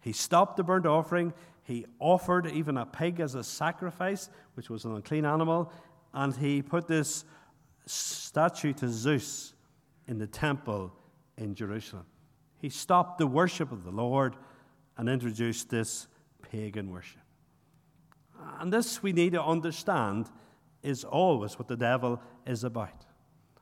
He 0.00 0.12
stopped 0.12 0.58
the 0.58 0.64
burnt 0.64 0.84
offering. 0.84 1.32
He 1.62 1.86
offered 1.98 2.46
even 2.48 2.76
a 2.76 2.84
pig 2.84 3.20
as 3.20 3.34
a 3.34 3.42
sacrifice, 3.42 4.28
which 4.54 4.68
was 4.68 4.84
an 4.84 4.94
unclean 4.94 5.24
animal. 5.24 5.72
And 6.12 6.36
he 6.36 6.60
put 6.60 6.86
this 6.86 7.24
statue 7.86 8.72
to 8.74 8.88
Zeus 8.88 9.54
in 10.06 10.18
the 10.18 10.26
temple 10.26 10.92
in 11.38 11.54
Jerusalem. 11.54 12.04
He 12.58 12.68
stopped 12.68 13.18
the 13.18 13.26
worship 13.26 13.72
of 13.72 13.84
the 13.84 13.90
Lord 13.90 14.36
and 14.98 15.08
introduced 15.08 15.70
this 15.70 16.08
pagan 16.42 16.90
worship. 16.90 17.22
And 18.60 18.72
this 18.72 19.02
we 19.02 19.12
need 19.12 19.32
to 19.32 19.42
understand 19.42 20.30
is 20.82 21.04
always 21.04 21.58
what 21.58 21.68
the 21.68 21.76
devil 21.76 22.20
is 22.46 22.64
about. 22.64 23.05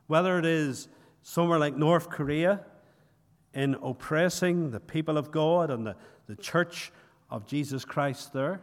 Whether 0.07 0.39
it 0.39 0.45
is 0.45 0.87
somewhere 1.21 1.59
like 1.59 1.75
North 1.75 2.09
Korea 2.09 2.61
in 3.53 3.75
oppressing 3.81 4.71
the 4.71 4.79
people 4.79 5.17
of 5.17 5.31
God 5.31 5.71
and 5.71 5.87
the, 5.87 5.95
the 6.27 6.35
church 6.35 6.91
of 7.29 7.47
Jesus 7.47 7.85
Christ 7.85 8.33
there, 8.33 8.61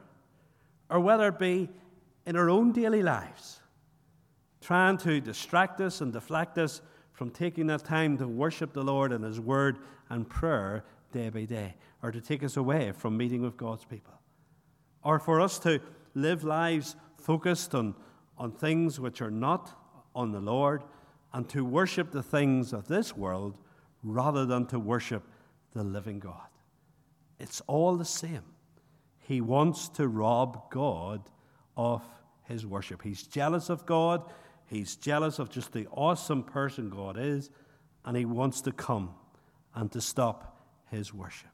or 0.89 1.01
whether 1.01 1.29
it 1.29 1.39
be 1.39 1.69
in 2.27 2.37
our 2.37 2.51
own 2.51 2.73
daily 2.73 3.03
lives, 3.03 3.61
trying 4.61 4.97
to 4.99 5.21
distract 5.21 5.81
us 5.81 6.01
and 6.01 6.13
deflect 6.13 6.59
us 6.59 6.83
from 7.13 7.31
taking 7.31 7.67
that 7.67 7.85
time 7.85 8.17
to 8.19 8.29
worship 8.29 8.73
the 8.73 8.83
Lord 8.83 9.13
and 9.13 9.25
His 9.25 9.41
Word 9.41 9.79
and 10.09 10.29
prayer 10.29 10.85
day 11.13 11.31
by 11.31 11.45
day, 11.45 11.75
or 12.03 12.13
to 12.13 12.21
take 12.21 12.43
us 12.43 12.57
away 12.57 12.93
from 12.93 13.17
meeting 13.17 13.43
with 13.43 13.57
God's 13.57 13.85
people, 13.85 14.15
or 15.03 15.19
for 15.19 15.41
us 15.41 15.59
to 15.61 15.81
live 16.15 16.45
lives 16.45 16.97
focused 17.17 17.75
on, 17.75 17.95
on 18.39 18.53
things 18.53 19.01
which 19.01 19.21
are 19.21 19.31
not 19.31 19.77
on 20.15 20.33
the 20.33 20.41
Lord, 20.41 20.83
and 21.33 21.49
to 21.49 21.65
worship 21.65 22.11
the 22.11 22.23
things 22.23 22.73
of 22.73 22.89
this 22.89 23.17
world 23.17 23.57
rather 24.03 24.45
than 24.45 24.67
to 24.67 24.79
worship 24.79 25.23
the 25.75 25.83
living 25.83 26.19
God. 26.19 26.49
It's 27.39 27.61
all 27.67 27.97
the 27.97 28.05
same. 28.05 28.43
He 29.21 29.41
wants 29.41 29.89
to 29.91 30.09
rob 30.09 30.71
God 30.71 31.23
of 31.77 32.03
his 32.45 32.67
worship. 32.67 33.03
He's 33.03 33.23
jealous 33.23 33.71
of 33.71 33.87
God. 33.87 34.31
He's 34.67 34.97
jealous 34.97 35.39
of 35.39 35.51
just 35.51 35.73
the 35.73 35.87
awesome 35.91 36.43
person 36.43 36.91
God 36.91 37.17
is, 37.19 37.51
and 38.05 38.17
he 38.17 38.25
wants 38.25 38.61
to 38.63 38.73
come 38.73 39.15
and 39.75 39.91
to 39.93 40.01
stop 40.01 40.67
his 40.91 41.13
worship. 41.13 41.51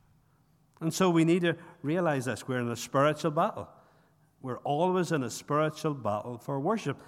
And 0.80 0.92
so 0.92 1.10
we 1.10 1.24
need 1.24 1.42
to 1.42 1.56
realize 1.82 2.26
this. 2.26 2.46
We're 2.46 2.60
in 2.60 2.68
a 2.68 2.76
spiritual 2.76 3.32
battle. 3.32 3.68
We're 4.40 4.58
always 4.58 5.10
in 5.10 5.24
a 5.24 5.30
spiritual 5.30 5.94
battle 5.94 6.38
for 6.38 6.60
worship, 6.60 7.00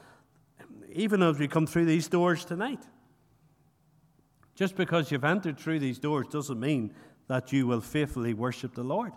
even 0.92 1.22
as 1.22 1.38
we 1.38 1.48
come 1.48 1.66
through 1.66 1.86
these 1.86 2.08
doors 2.08 2.44
tonight. 2.44 2.82
Just 4.54 4.76
because 4.76 5.10
you've 5.10 5.24
entered 5.24 5.58
through 5.58 5.78
these 5.78 5.98
doors 5.98 6.26
doesn't 6.28 6.60
mean 6.60 6.92
that 7.28 7.52
you 7.52 7.66
will 7.66 7.80
faithfully 7.80 8.34
worship 8.34 8.74
the 8.74 8.82
Lord. 8.82 9.12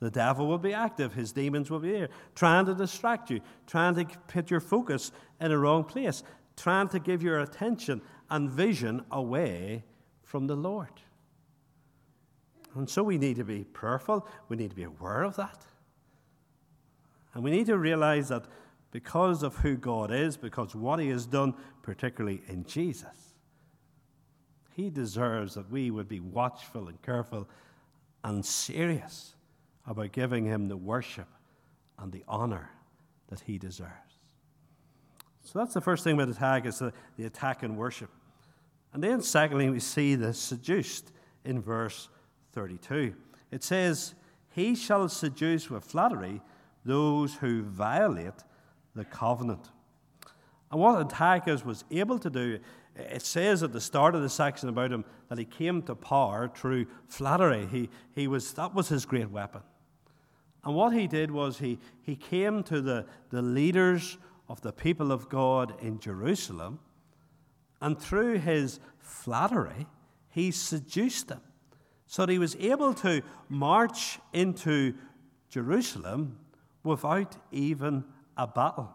The 0.00 0.10
devil 0.10 0.46
will 0.46 0.58
be 0.58 0.72
active, 0.72 1.14
his 1.14 1.32
demons 1.32 1.70
will 1.70 1.80
be 1.80 1.92
there, 1.92 2.08
trying 2.34 2.66
to 2.66 2.74
distract 2.74 3.30
you, 3.30 3.40
trying 3.66 3.94
to 3.94 4.04
put 4.26 4.50
your 4.50 4.60
focus 4.60 5.12
in 5.40 5.50
a 5.50 5.58
wrong 5.58 5.84
place, 5.84 6.22
trying 6.56 6.88
to 6.88 6.98
give 6.98 7.22
your 7.22 7.40
attention 7.40 8.02
and 8.30 8.50
vision 8.50 9.04
away 9.10 9.84
from 10.22 10.46
the 10.46 10.56
Lord. 10.56 11.00
And 12.74 12.88
so 12.88 13.02
we 13.02 13.18
need 13.18 13.36
to 13.36 13.44
be 13.44 13.64
prayerful, 13.64 14.26
we 14.48 14.56
need 14.56 14.70
to 14.70 14.76
be 14.76 14.82
aware 14.82 15.22
of 15.22 15.36
that. 15.36 15.64
And 17.34 17.42
we 17.42 17.50
need 17.50 17.66
to 17.66 17.78
realize 17.78 18.28
that 18.28 18.46
because 18.94 19.42
of 19.42 19.56
who 19.56 19.74
God 19.74 20.12
is, 20.12 20.36
because 20.36 20.72
what 20.72 21.00
He 21.00 21.08
has 21.08 21.26
done, 21.26 21.52
particularly 21.82 22.42
in 22.46 22.64
Jesus, 22.64 23.34
He 24.70 24.88
deserves 24.88 25.54
that 25.54 25.68
we 25.68 25.90
would 25.90 26.08
be 26.08 26.20
watchful 26.20 26.86
and 26.86 27.02
careful 27.02 27.48
and 28.22 28.46
serious 28.46 29.34
about 29.84 30.12
giving 30.12 30.44
Him 30.44 30.68
the 30.68 30.76
worship 30.76 31.26
and 31.98 32.12
the 32.12 32.22
honor 32.28 32.70
that 33.30 33.40
He 33.40 33.58
deserves. 33.58 33.90
So 35.42 35.58
that's 35.58 35.74
the 35.74 35.80
first 35.80 36.04
thing 36.04 36.14
about 36.14 36.28
attack 36.28 36.64
is 36.64 36.78
the, 36.78 36.92
the 37.16 37.24
attack 37.24 37.64
and 37.64 37.76
worship. 37.76 38.10
And 38.92 39.02
then 39.02 39.22
secondly, 39.22 39.70
we 39.70 39.80
see 39.80 40.14
the 40.14 40.32
seduced 40.32 41.10
in 41.44 41.60
verse 41.60 42.10
32. 42.52 43.12
It 43.50 43.64
says, 43.64 44.14
He 44.50 44.76
shall 44.76 45.08
seduce 45.08 45.68
with 45.68 45.84
flattery 45.84 46.40
those 46.84 47.34
who 47.34 47.64
violate 47.64 48.34
the 48.94 49.04
covenant. 49.04 49.70
And 50.70 50.80
what 50.80 50.98
Antiochus 50.98 51.64
was 51.64 51.84
able 51.90 52.18
to 52.18 52.30
do, 52.30 52.58
it 52.96 53.22
says 53.22 53.62
at 53.62 53.72
the 53.72 53.80
start 53.80 54.14
of 54.14 54.22
the 54.22 54.28
section 54.28 54.68
about 54.68 54.92
him 54.92 55.04
that 55.28 55.38
he 55.38 55.44
came 55.44 55.82
to 55.82 55.94
power 55.94 56.50
through 56.54 56.86
flattery. 57.08 57.66
He, 57.66 57.90
he 58.12 58.28
was, 58.28 58.52
that 58.54 58.74
was 58.74 58.88
his 58.88 59.06
great 59.06 59.30
weapon. 59.30 59.62
And 60.64 60.74
what 60.74 60.92
he 60.94 61.06
did 61.06 61.30
was 61.30 61.58
he, 61.58 61.78
he 62.02 62.16
came 62.16 62.62
to 62.64 62.80
the, 62.80 63.06
the 63.30 63.42
leaders 63.42 64.16
of 64.48 64.60
the 64.62 64.72
people 64.72 65.12
of 65.12 65.28
God 65.28 65.74
in 65.80 65.98
Jerusalem, 65.98 66.78
and 67.80 67.98
through 67.98 68.38
his 68.38 68.80
flattery, 68.98 69.86
he 70.30 70.50
seduced 70.50 71.28
them. 71.28 71.40
So 72.06 72.26
that 72.26 72.32
he 72.32 72.38
was 72.38 72.56
able 72.56 72.94
to 72.94 73.22
march 73.48 74.18
into 74.32 74.94
Jerusalem 75.48 76.38
without 76.82 77.36
even 77.50 78.04
a 78.36 78.46
battle. 78.46 78.92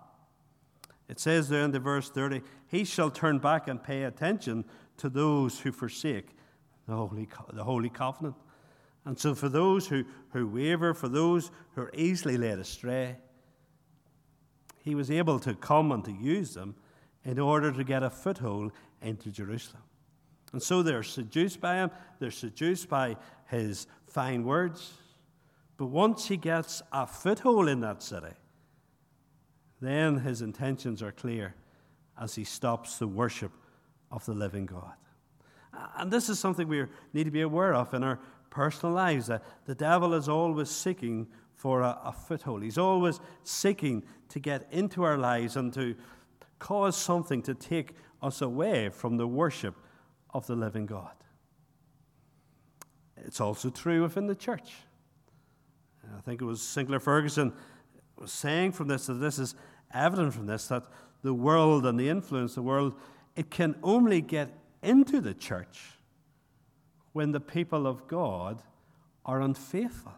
It 1.07 1.19
says 1.19 1.49
there 1.49 1.63
in 1.63 1.71
the 1.71 1.79
verse 1.79 2.09
30, 2.09 2.41
he 2.67 2.83
shall 2.83 3.09
turn 3.09 3.39
back 3.39 3.67
and 3.67 3.81
pay 3.81 4.03
attention 4.03 4.65
to 4.97 5.09
those 5.09 5.59
who 5.59 5.71
forsake 5.71 6.29
the 6.87 6.95
holy, 6.95 7.27
the 7.51 7.63
holy 7.63 7.89
covenant. 7.89 8.35
And 9.05 9.17
so, 9.17 9.33
for 9.33 9.49
those 9.49 9.87
who, 9.87 10.03
who 10.33 10.47
waver, 10.47 10.93
for 10.93 11.07
those 11.07 11.51
who 11.73 11.83
are 11.83 11.91
easily 11.95 12.37
led 12.37 12.59
astray, 12.59 13.15
he 14.83 14.93
was 14.93 15.09
able 15.09 15.39
to 15.39 15.53
come 15.55 15.91
and 15.91 16.03
to 16.05 16.11
use 16.11 16.53
them 16.53 16.75
in 17.23 17.39
order 17.39 17.71
to 17.71 17.83
get 17.83 18.03
a 18.03 18.09
foothold 18.09 18.71
into 19.01 19.31
Jerusalem. 19.31 19.83
And 20.51 20.61
so 20.61 20.81
they're 20.81 21.03
seduced 21.03 21.61
by 21.61 21.75
him, 21.75 21.91
they're 22.19 22.31
seduced 22.31 22.89
by 22.89 23.17
his 23.47 23.87
fine 24.07 24.43
words, 24.43 24.93
but 25.77 25.87
once 25.87 26.27
he 26.27 26.37
gets 26.37 26.81
a 26.91 27.05
foothold 27.05 27.69
in 27.69 27.81
that 27.81 28.01
city, 28.01 28.33
then 29.81 30.17
his 30.17 30.41
intentions 30.41 31.01
are 31.01 31.11
clear 31.11 31.55
as 32.19 32.35
he 32.35 32.43
stops 32.43 32.97
the 32.97 33.07
worship 33.07 33.51
of 34.11 34.25
the 34.25 34.33
living 34.33 34.65
God. 34.65 34.93
And 35.97 36.11
this 36.11 36.29
is 36.29 36.39
something 36.39 36.67
we 36.67 36.85
need 37.13 37.25
to 37.25 37.31
be 37.31 37.41
aware 37.41 37.73
of 37.73 37.93
in 37.93 38.03
our 38.03 38.19
personal 38.49 38.93
lives 38.93 39.27
that 39.27 39.43
the 39.65 39.75
devil 39.75 40.13
is 40.13 40.27
always 40.27 40.69
seeking 40.69 41.27
for 41.53 41.81
a, 41.81 41.99
a, 42.05 42.11
foothold. 42.11 42.63
He's 42.63 42.77
always 42.77 43.19
seeking 43.43 44.03
to 44.29 44.39
get 44.39 44.67
into 44.71 45.03
our 45.03 45.17
lives 45.17 45.55
and 45.55 45.73
to 45.73 45.95
cause 46.57 46.95
something 46.97 47.41
to 47.43 47.53
take 47.53 47.95
us 48.21 48.41
away 48.41 48.89
from 48.89 49.17
the 49.17 49.27
worship 49.27 49.75
of 50.31 50.47
the 50.47 50.55
living 50.55 50.85
God. 50.85 51.11
It's 53.17 53.41
also 53.41 53.69
true 53.69 54.01
within 54.01 54.27
the 54.27 54.35
church. 54.35 54.73
I 56.17 56.21
think 56.21 56.41
it 56.41 56.45
was 56.45 56.61
Sinclair 56.61 56.99
Ferguson 56.99 57.53
saying 58.25 58.73
from 58.73 58.87
this 58.87 59.07
that 59.07 59.15
this 59.15 59.39
is 59.39 59.55
evident 59.93 60.33
from 60.33 60.45
this 60.45 60.67
that 60.67 60.83
the 61.21 61.33
world 61.33 61.85
and 61.85 61.99
the 61.99 62.09
influence 62.09 62.51
of 62.51 62.55
the 62.55 62.61
world, 62.63 62.93
it 63.35 63.49
can 63.49 63.75
only 63.83 64.21
get 64.21 64.49
into 64.81 65.19
the 65.21 65.33
church 65.33 65.79
when 67.13 67.31
the 67.31 67.39
people 67.39 67.85
of 67.87 68.07
God 68.07 68.61
are 69.25 69.41
unfaithful. 69.41 70.13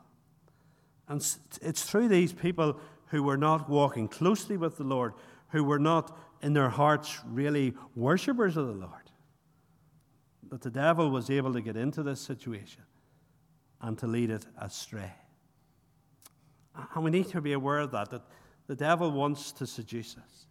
And 1.07 1.25
it's 1.61 1.83
through 1.83 2.07
these 2.07 2.33
people 2.33 2.79
who 3.07 3.23
were 3.23 3.37
not 3.37 3.69
walking 3.69 4.07
closely 4.07 4.57
with 4.57 4.77
the 4.77 4.83
Lord, 4.83 5.13
who 5.49 5.63
were 5.63 5.79
not 5.79 6.17
in 6.41 6.53
their 6.53 6.69
hearts 6.69 7.19
really 7.25 7.73
worshippers 7.95 8.55
of 8.57 8.67
the 8.67 8.73
Lord, 8.73 9.11
that 10.49 10.61
the 10.61 10.69
devil 10.69 11.09
was 11.09 11.29
able 11.29 11.53
to 11.53 11.61
get 11.61 11.75
into 11.75 12.03
this 12.03 12.21
situation 12.21 12.83
and 13.81 13.97
to 13.97 14.07
lead 14.07 14.29
it 14.29 14.45
astray. 14.59 15.11
And 16.95 17.03
we 17.03 17.11
need 17.11 17.27
to 17.29 17.41
be 17.41 17.53
aware 17.53 17.79
of 17.79 17.91
that, 17.91 18.09
that 18.11 18.21
the 18.67 18.75
devil 18.75 19.11
wants 19.11 19.51
to 19.53 19.67
seduce 19.67 20.15
us. 20.17 20.45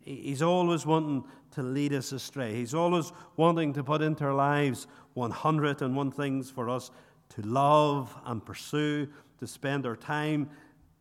He's 0.00 0.42
always 0.42 0.86
wanting 0.86 1.24
to 1.52 1.62
lead 1.62 1.92
us 1.92 2.12
astray. 2.12 2.54
He's 2.54 2.74
always 2.74 3.12
wanting 3.36 3.72
to 3.74 3.84
put 3.84 4.00
into 4.00 4.24
our 4.24 4.34
lives 4.34 4.86
101 5.14 6.10
things 6.12 6.50
for 6.50 6.70
us 6.70 6.90
to 7.30 7.42
love 7.42 8.16
and 8.24 8.44
pursue, 8.44 9.06
to 9.38 9.46
spend 9.46 9.86
our 9.86 9.96
time, 9.96 10.48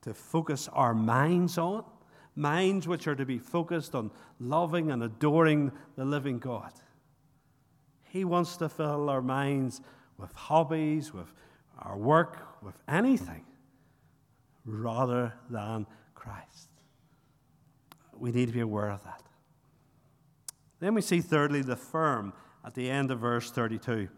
to 0.02 0.14
focus 0.14 0.68
our 0.74 0.94
minds 0.94 1.58
on. 1.58 1.84
Minds 2.36 2.88
which 2.88 3.08
are 3.08 3.16
to 3.16 3.26
be 3.26 3.40
focused 3.40 3.96
on 3.96 4.12
loving 4.40 4.92
and 4.92 5.02
adoring 5.02 5.72
the 5.96 6.06
living 6.06 6.38
God. 6.38 6.72
He 8.04 8.24
wants 8.26 8.58
to 8.58 8.70
fill 8.70 9.10
our 9.10 9.24
minds 9.24 9.82
with 10.20 10.32
hobbies, 10.34 11.12
with 11.12 11.34
our 11.80 11.98
work, 11.98 12.62
with 12.62 12.78
anything, 12.88 13.44
rather 14.68 15.34
than 15.50 15.88
Christ. 16.14 16.70
We 18.16 18.32
need 18.32 18.48
to 18.48 18.54
be 18.54 18.60
aware 18.60 18.92
of 18.92 19.04
that. 19.06 19.24
Then 20.80 20.94
we 20.94 21.02
see, 21.02 21.22
thirdly, 21.22 21.62
the 21.62 21.76
firm 21.76 22.34
at 22.64 22.76
the 22.76 22.90
end 22.90 23.10
of 23.10 23.20
verse 23.20 23.50
32. 23.50 24.10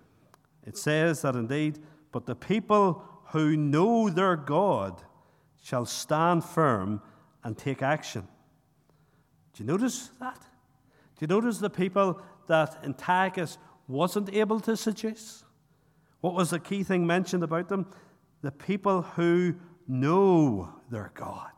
It 0.66 0.78
says 0.78 1.22
that 1.22 1.36
indeed, 1.36 1.80
but 2.12 2.26
the 2.26 2.36
people 2.36 3.04
who 3.28 3.56
know 3.56 4.10
their 4.10 4.36
God 4.36 5.02
shall 5.62 5.86
stand 5.86 6.44
firm 6.44 7.02
and 7.44 7.58
take 7.58 7.82
action. 7.82 8.28
Do 9.54 9.64
you 9.64 9.68
notice 9.68 10.10
that? 10.20 10.40
Do 10.40 11.22
you 11.22 11.28
notice 11.28 11.60
the 11.60 11.70
people 11.70 12.22
that 12.48 12.84
Antiochus 12.84 13.58
wasn't 13.88 14.34
able 14.34 14.60
to 14.62 14.76
seduce? 14.76 15.44
What 16.22 16.34
was 16.34 16.50
the 16.50 16.60
key 16.60 16.84
thing 16.84 17.06
mentioned 17.06 17.44
about 17.44 17.70
them? 17.70 17.86
The 18.42 18.52
people 18.52 19.04
who 19.04 19.56
know 19.90 20.70
their 20.90 21.12
God. 21.14 21.52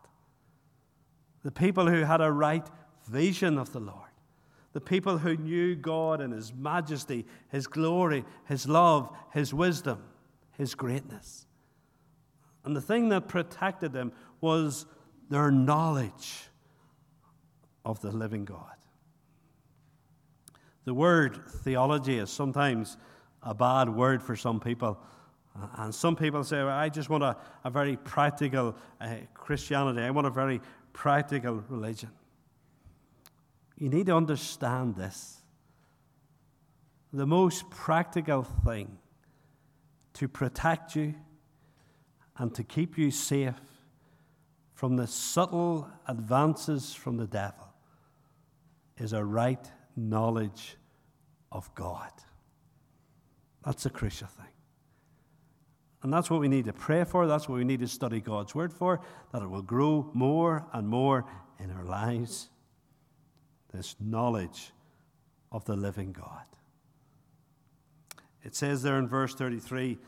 The 1.43 1.51
people 1.51 1.87
who 1.87 2.03
had 2.03 2.21
a 2.21 2.31
right 2.31 2.67
vision 3.07 3.57
of 3.57 3.71
the 3.73 3.79
Lord. 3.79 3.97
The 4.73 4.81
people 4.81 5.17
who 5.17 5.35
knew 5.35 5.75
God 5.75 6.21
and 6.21 6.33
His 6.33 6.53
majesty, 6.53 7.25
His 7.49 7.67
glory, 7.67 8.23
His 8.45 8.67
love, 8.67 9.09
His 9.33 9.53
wisdom, 9.53 10.01
His 10.57 10.75
greatness. 10.75 11.45
And 12.63 12.75
the 12.75 12.81
thing 12.81 13.09
that 13.09 13.27
protected 13.27 13.91
them 13.91 14.13
was 14.39 14.85
their 15.29 15.51
knowledge 15.51 16.43
of 17.83 17.99
the 18.01 18.11
living 18.11 18.45
God. 18.45 18.75
The 20.85 20.93
word 20.93 21.41
theology 21.47 22.17
is 22.17 22.29
sometimes 22.29 22.97
a 23.43 23.53
bad 23.53 23.89
word 23.89 24.23
for 24.23 24.35
some 24.35 24.59
people. 24.59 24.99
And 25.77 25.93
some 25.93 26.15
people 26.15 26.43
say, 26.43 26.57
well, 26.57 26.69
I 26.69 26.89
just 26.89 27.09
want 27.09 27.23
a, 27.23 27.35
a 27.63 27.69
very 27.69 27.97
practical 27.97 28.75
uh, 28.99 29.15
Christianity. 29.33 30.01
I 30.01 30.09
want 30.11 30.27
a 30.27 30.31
very 30.31 30.61
practical 30.93 31.63
religion. 31.67 32.09
You 33.77 33.89
need 33.89 34.05
to 34.05 34.15
understand 34.15 34.95
this. 34.95 35.41
The 37.11 37.25
most 37.25 37.69
practical 37.69 38.43
thing 38.43 38.97
to 40.13 40.27
protect 40.27 40.95
you 40.95 41.15
and 42.37 42.53
to 42.55 42.63
keep 42.63 42.97
you 42.97 43.11
safe 43.11 43.59
from 44.73 44.95
the 44.95 45.07
subtle 45.07 45.89
advances 46.07 46.93
from 46.93 47.17
the 47.17 47.27
devil 47.27 47.67
is 48.97 49.13
a 49.13 49.23
right 49.23 49.69
knowledge 49.95 50.77
of 51.51 51.73
God. 51.75 52.11
That's 53.65 53.85
a 53.85 53.89
crucial 53.89 54.27
thing. 54.27 54.45
And 56.03 56.11
that's 56.11 56.29
what 56.29 56.39
we 56.39 56.47
need 56.47 56.65
to 56.65 56.73
pray 56.73 57.03
for. 57.03 57.27
That's 57.27 57.47
what 57.47 57.55
we 57.55 57.63
need 57.63 57.79
to 57.81 57.87
study 57.87 58.19
God's 58.19 58.55
Word 58.55 58.73
for, 58.73 59.01
that 59.31 59.41
it 59.41 59.49
will 59.49 59.61
grow 59.61 60.09
more 60.13 60.65
and 60.73 60.87
more 60.87 61.25
in 61.59 61.69
our 61.71 61.85
lives. 61.85 62.49
This 63.71 63.95
knowledge 63.99 64.71
of 65.51 65.65
the 65.65 65.75
living 65.75 66.11
God. 66.11 66.45
It 68.43 68.55
says 68.55 68.81
there 68.81 68.97
in 68.97 69.07
verse 69.07 69.35
33 69.35 69.99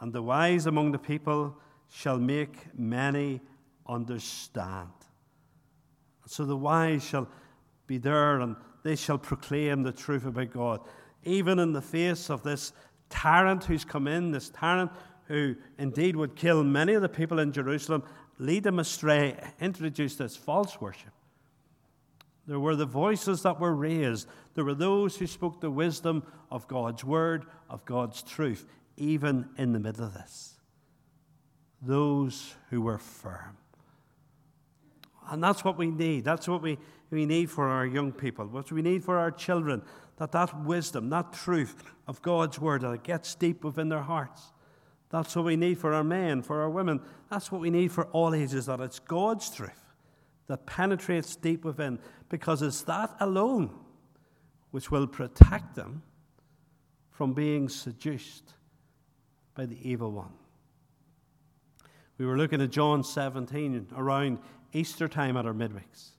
And 0.00 0.12
the 0.12 0.22
wise 0.22 0.66
among 0.66 0.92
the 0.92 0.98
people 0.98 1.56
shall 1.88 2.18
make 2.18 2.76
many 2.76 3.40
understand. 3.86 4.90
So 6.26 6.44
the 6.44 6.56
wise 6.56 7.04
shall 7.04 7.28
be 7.86 7.98
there 7.98 8.40
and 8.40 8.56
they 8.82 8.96
shall 8.96 9.18
proclaim 9.18 9.82
the 9.82 9.92
truth 9.92 10.26
about 10.26 10.52
God. 10.52 10.80
Even 11.22 11.58
in 11.58 11.72
the 11.72 11.82
face 11.82 12.30
of 12.30 12.42
this 12.42 12.72
tyrant 13.08 13.64
who's 13.64 13.84
come 13.84 14.08
in, 14.08 14.32
this 14.32 14.50
tyrant 14.50 14.90
who 15.28 15.56
indeed 15.78 16.16
would 16.16 16.36
kill 16.36 16.62
many 16.64 16.94
of 16.94 17.02
the 17.02 17.08
people 17.08 17.38
in 17.38 17.52
Jerusalem, 17.52 18.02
lead 18.38 18.64
them 18.64 18.78
astray, 18.78 19.36
introduce 19.60 20.16
this 20.16 20.36
false 20.36 20.80
worship. 20.80 21.12
There 22.46 22.60
were 22.60 22.76
the 22.76 22.86
voices 22.86 23.42
that 23.42 23.58
were 23.58 23.74
raised. 23.74 24.28
There 24.54 24.64
were 24.64 24.74
those 24.74 25.16
who 25.16 25.26
spoke 25.26 25.60
the 25.60 25.70
wisdom 25.70 26.22
of 26.50 26.68
God's 26.68 27.04
word, 27.04 27.46
of 27.68 27.84
God's 27.84 28.22
truth, 28.22 28.66
even 28.96 29.48
in 29.58 29.72
the 29.72 29.80
middle 29.80 30.04
of 30.04 30.14
this. 30.14 30.54
Those 31.82 32.54
who 32.70 32.82
were 32.82 32.98
firm. 32.98 33.56
And 35.28 35.42
that's 35.42 35.64
what 35.64 35.76
we 35.76 35.90
need. 35.90 36.24
That's 36.24 36.46
what 36.46 36.62
we, 36.62 36.78
we 37.10 37.26
need 37.26 37.50
for 37.50 37.66
our 37.66 37.84
young 37.84 38.12
people, 38.12 38.46
what 38.46 38.70
we 38.70 38.80
need 38.80 39.02
for 39.02 39.18
our 39.18 39.32
children. 39.32 39.82
That 40.18 40.32
that 40.32 40.64
wisdom, 40.64 41.10
that 41.10 41.32
truth 41.32 41.82
of 42.06 42.22
God's 42.22 42.60
word, 42.60 42.82
that 42.82 42.92
it 42.92 43.02
gets 43.02 43.34
deep 43.34 43.64
within 43.64 43.88
their 43.88 44.02
hearts. 44.02 44.52
That's 45.16 45.34
what 45.34 45.46
we 45.46 45.56
need 45.56 45.78
for 45.78 45.94
our 45.94 46.04
men, 46.04 46.42
for 46.42 46.60
our 46.60 46.68
women. 46.68 47.00
That's 47.30 47.50
what 47.50 47.62
we 47.62 47.70
need 47.70 47.90
for 47.90 48.04
all 48.08 48.34
ages, 48.34 48.66
that 48.66 48.80
it's 48.80 48.98
God's 48.98 49.48
truth 49.48 49.82
that 50.46 50.66
penetrates 50.66 51.36
deep 51.36 51.64
within, 51.64 51.98
because 52.28 52.60
it's 52.60 52.82
that 52.82 53.16
alone 53.18 53.70
which 54.72 54.90
will 54.90 55.06
protect 55.06 55.74
them 55.74 56.02
from 57.10 57.32
being 57.32 57.70
seduced 57.70 58.52
by 59.54 59.64
the 59.64 59.78
evil 59.88 60.12
one. 60.12 60.34
We 62.18 62.26
were 62.26 62.36
looking 62.36 62.60
at 62.60 62.68
John 62.68 63.02
17 63.02 63.86
around 63.96 64.38
Easter 64.74 65.08
time 65.08 65.38
at 65.38 65.46
our 65.46 65.54
midweeks. 65.54 66.10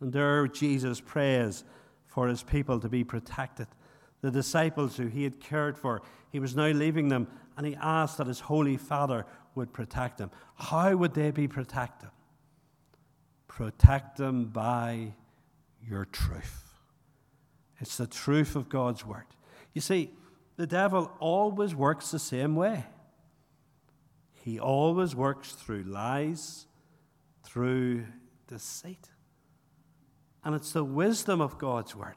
And 0.00 0.10
there 0.10 0.48
Jesus 0.48 1.02
prays 1.02 1.64
for 2.06 2.28
his 2.28 2.42
people 2.42 2.80
to 2.80 2.88
be 2.88 3.04
protected. 3.04 3.66
The 4.22 4.30
disciples 4.30 4.96
who 4.96 5.08
he 5.08 5.24
had 5.24 5.38
cared 5.38 5.76
for, 5.76 6.00
he 6.30 6.40
was 6.40 6.56
now 6.56 6.68
leaving 6.68 7.08
them, 7.08 7.28
and 7.56 7.66
he 7.66 7.76
asked 7.80 8.18
that 8.18 8.26
his 8.26 8.40
Holy 8.40 8.76
Father 8.76 9.26
would 9.54 9.72
protect 9.72 10.18
them. 10.18 10.30
How 10.54 10.94
would 10.96 11.14
they 11.14 11.30
be 11.30 11.48
protected? 11.48 12.10
Protect 13.48 14.16
them 14.16 14.46
by 14.46 15.14
your 15.86 16.04
truth. 16.06 16.72
It's 17.80 17.96
the 17.96 18.06
truth 18.06 18.56
of 18.56 18.68
God's 18.68 19.04
word. 19.04 19.26
You 19.74 19.80
see, 19.80 20.10
the 20.56 20.66
devil 20.66 21.10
always 21.18 21.74
works 21.74 22.10
the 22.10 22.18
same 22.18 22.54
way. 22.54 22.86
He 24.44 24.58
always 24.58 25.14
works 25.14 25.52
through 25.52 25.84
lies, 25.84 26.66
through 27.44 28.06
deceit. 28.46 29.10
And 30.44 30.54
it's 30.54 30.72
the 30.72 30.84
wisdom 30.84 31.40
of 31.40 31.58
God's 31.58 31.94
word 31.94 32.16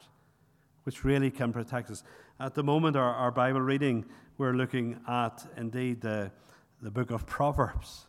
which 0.86 1.04
really 1.04 1.32
can 1.32 1.52
protect 1.52 1.90
us. 1.90 2.04
At 2.38 2.54
the 2.54 2.62
moment, 2.62 2.96
our, 2.96 3.14
our 3.14 3.30
Bible 3.30 3.62
reading, 3.62 4.04
we're 4.36 4.52
looking 4.52 5.00
at 5.08 5.42
indeed 5.56 6.02
the, 6.02 6.30
the 6.82 6.90
book 6.90 7.10
of 7.10 7.24
Proverbs. 7.24 8.08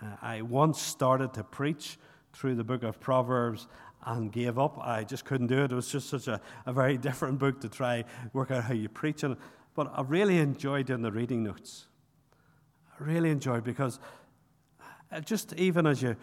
Uh, 0.00 0.16
I 0.22 0.40
once 0.40 0.80
started 0.80 1.34
to 1.34 1.44
preach 1.44 1.98
through 2.32 2.54
the 2.54 2.64
book 2.64 2.82
of 2.82 2.98
Proverbs 3.00 3.68
and 4.06 4.32
gave 4.32 4.58
up. 4.58 4.78
I 4.78 5.04
just 5.04 5.26
couldn't 5.26 5.48
do 5.48 5.62
it. 5.62 5.70
It 5.70 5.74
was 5.74 5.92
just 5.92 6.08
such 6.08 6.26
a, 6.26 6.40
a 6.64 6.72
very 6.72 6.96
different 7.06 7.38
book 7.38 7.60
to 7.60 7.68
try 7.68 8.04
work 8.32 8.50
out 8.50 8.64
how 8.64 8.72
you 8.72 8.88
preach 8.88 9.22
it. 9.22 9.36
But 9.74 9.92
I 9.94 10.00
really 10.00 10.38
enjoyed 10.38 10.86
doing 10.86 11.02
the 11.02 11.12
reading 11.12 11.42
notes. 11.42 11.86
I 12.98 13.04
really 13.04 13.30
enjoyed 13.30 13.62
because 13.62 14.00
just 15.26 15.52
even 15.58 15.86
as 15.86 16.00
you 16.00 16.16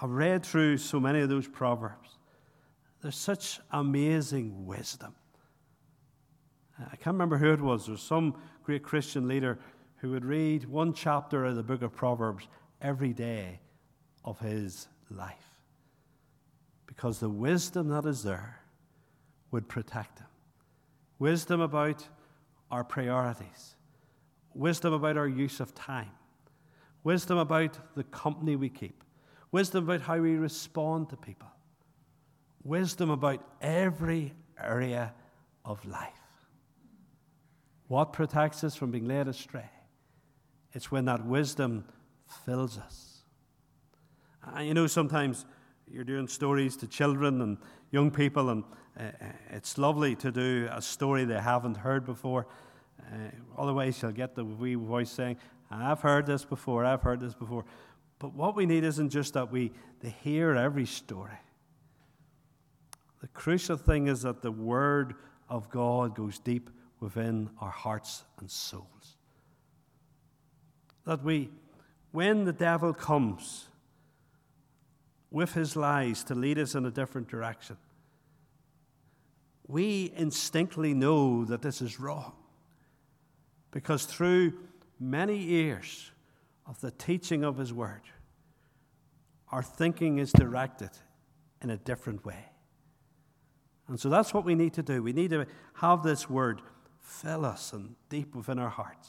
have 0.00 0.10
read 0.10 0.46
through 0.46 0.76
so 0.76 1.00
many 1.00 1.18
of 1.18 1.28
those 1.28 1.48
proverbs, 1.48 2.10
there's 3.02 3.16
such 3.16 3.58
amazing 3.72 4.66
wisdom. 4.66 5.16
I 6.80 6.96
can't 6.96 7.14
remember 7.14 7.38
who 7.38 7.52
it 7.52 7.60
was. 7.60 7.86
There's 7.86 8.02
some 8.02 8.40
great 8.62 8.82
Christian 8.82 9.26
leader 9.26 9.58
who 9.96 10.10
would 10.12 10.24
read 10.24 10.64
one 10.64 10.92
chapter 10.92 11.44
of 11.44 11.56
the 11.56 11.62
book 11.62 11.82
of 11.82 11.92
Proverbs 11.92 12.46
every 12.80 13.12
day 13.12 13.60
of 14.24 14.38
his 14.38 14.88
life. 15.10 15.34
Because 16.86 17.18
the 17.18 17.28
wisdom 17.28 17.88
that 17.88 18.06
is 18.06 18.22
there 18.22 18.60
would 19.50 19.68
protect 19.68 20.20
him. 20.20 20.26
Wisdom 21.18 21.60
about 21.60 22.06
our 22.70 22.84
priorities, 22.84 23.74
wisdom 24.54 24.92
about 24.92 25.16
our 25.16 25.26
use 25.26 25.58
of 25.58 25.74
time, 25.74 26.10
wisdom 27.02 27.38
about 27.38 27.78
the 27.96 28.04
company 28.04 28.54
we 28.54 28.68
keep, 28.68 29.02
wisdom 29.50 29.84
about 29.84 30.02
how 30.02 30.18
we 30.18 30.36
respond 30.36 31.08
to 31.10 31.16
people, 31.16 31.48
wisdom 32.62 33.10
about 33.10 33.42
every 33.60 34.32
area 34.62 35.12
of 35.64 35.84
life. 35.86 36.17
What 37.88 38.12
protects 38.12 38.62
us 38.64 38.76
from 38.76 38.90
being 38.90 39.08
led 39.08 39.28
astray? 39.28 39.70
It's 40.72 40.90
when 40.90 41.06
that 41.06 41.24
wisdom 41.24 41.84
fills 42.44 42.78
us. 42.78 43.22
And 44.54 44.68
you 44.68 44.74
know, 44.74 44.86
sometimes 44.86 45.46
you're 45.90 46.04
doing 46.04 46.28
stories 46.28 46.76
to 46.76 46.86
children 46.86 47.40
and 47.40 47.58
young 47.90 48.10
people, 48.10 48.50
and 48.50 48.64
uh, 48.98 49.10
it's 49.50 49.78
lovely 49.78 50.14
to 50.16 50.30
do 50.30 50.68
a 50.70 50.82
story 50.82 51.24
they 51.24 51.40
haven't 51.40 51.78
heard 51.78 52.04
before. 52.04 52.46
Uh, 53.00 53.30
otherwise, 53.56 54.00
you'll 54.02 54.12
get 54.12 54.34
the 54.34 54.44
wee 54.44 54.74
voice 54.74 55.10
saying, 55.10 55.38
I've 55.70 56.00
heard 56.00 56.26
this 56.26 56.44
before, 56.44 56.84
I've 56.84 57.02
heard 57.02 57.20
this 57.20 57.34
before. 57.34 57.64
But 58.18 58.34
what 58.34 58.54
we 58.54 58.66
need 58.66 58.84
isn't 58.84 59.10
just 59.10 59.34
that 59.34 59.50
we 59.50 59.72
they 60.00 60.10
hear 60.22 60.54
every 60.54 60.86
story. 60.86 61.38
The 63.20 63.28
crucial 63.28 63.76
thing 63.76 64.06
is 64.08 64.22
that 64.22 64.42
the 64.42 64.52
Word 64.52 65.14
of 65.48 65.70
God 65.70 66.14
goes 66.14 66.38
deep 66.38 66.70
within 67.00 67.50
our 67.60 67.70
hearts 67.70 68.24
and 68.40 68.50
souls. 68.50 69.16
That 71.04 71.22
we, 71.22 71.50
when 72.12 72.44
the 72.44 72.52
devil 72.52 72.92
comes 72.92 73.68
with 75.30 75.52
his 75.52 75.76
lies 75.76 76.24
to 76.24 76.34
lead 76.34 76.58
us 76.58 76.74
in 76.74 76.86
a 76.86 76.90
different 76.90 77.28
direction, 77.28 77.76
we 79.68 80.12
instinctively 80.16 80.94
know 80.94 81.44
that 81.44 81.62
this 81.62 81.80
is 81.82 82.00
wrong. 82.00 82.32
Because 83.70 84.06
through 84.06 84.54
many 84.98 85.36
years 85.36 86.10
of 86.66 86.80
the 86.80 86.90
teaching 86.90 87.44
of 87.44 87.58
His 87.58 87.72
Word, 87.72 88.00
our 89.52 89.62
thinking 89.62 90.18
is 90.18 90.32
directed 90.32 90.90
in 91.62 91.70
a 91.70 91.76
different 91.76 92.24
way. 92.24 92.46
And 93.88 94.00
so 94.00 94.08
that's 94.08 94.34
what 94.34 94.44
we 94.44 94.54
need 94.54 94.74
to 94.74 94.82
do. 94.82 95.02
We 95.02 95.12
need 95.12 95.30
to 95.30 95.46
have 95.74 96.02
this 96.02 96.28
Word 96.28 96.62
fill 97.08 97.44
us 97.44 97.72
and 97.72 97.94
deep 98.08 98.34
within 98.34 98.58
our 98.58 98.68
hearts. 98.68 99.08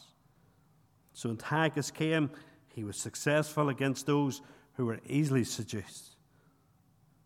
So 1.14 1.30
when 1.30 1.38
Antiochus 1.38 1.92
came, 1.92 2.30
he 2.74 2.84
was 2.84 2.98
successful 2.98 3.70
against 3.70 4.06
those 4.06 4.42
who 4.74 4.86
were 4.86 5.00
easily 5.08 5.44
seduced. 5.44 6.16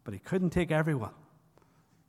But 0.04 0.14
he 0.14 0.20
couldn't 0.20 0.50
take 0.50 0.72
everyone. 0.72 1.14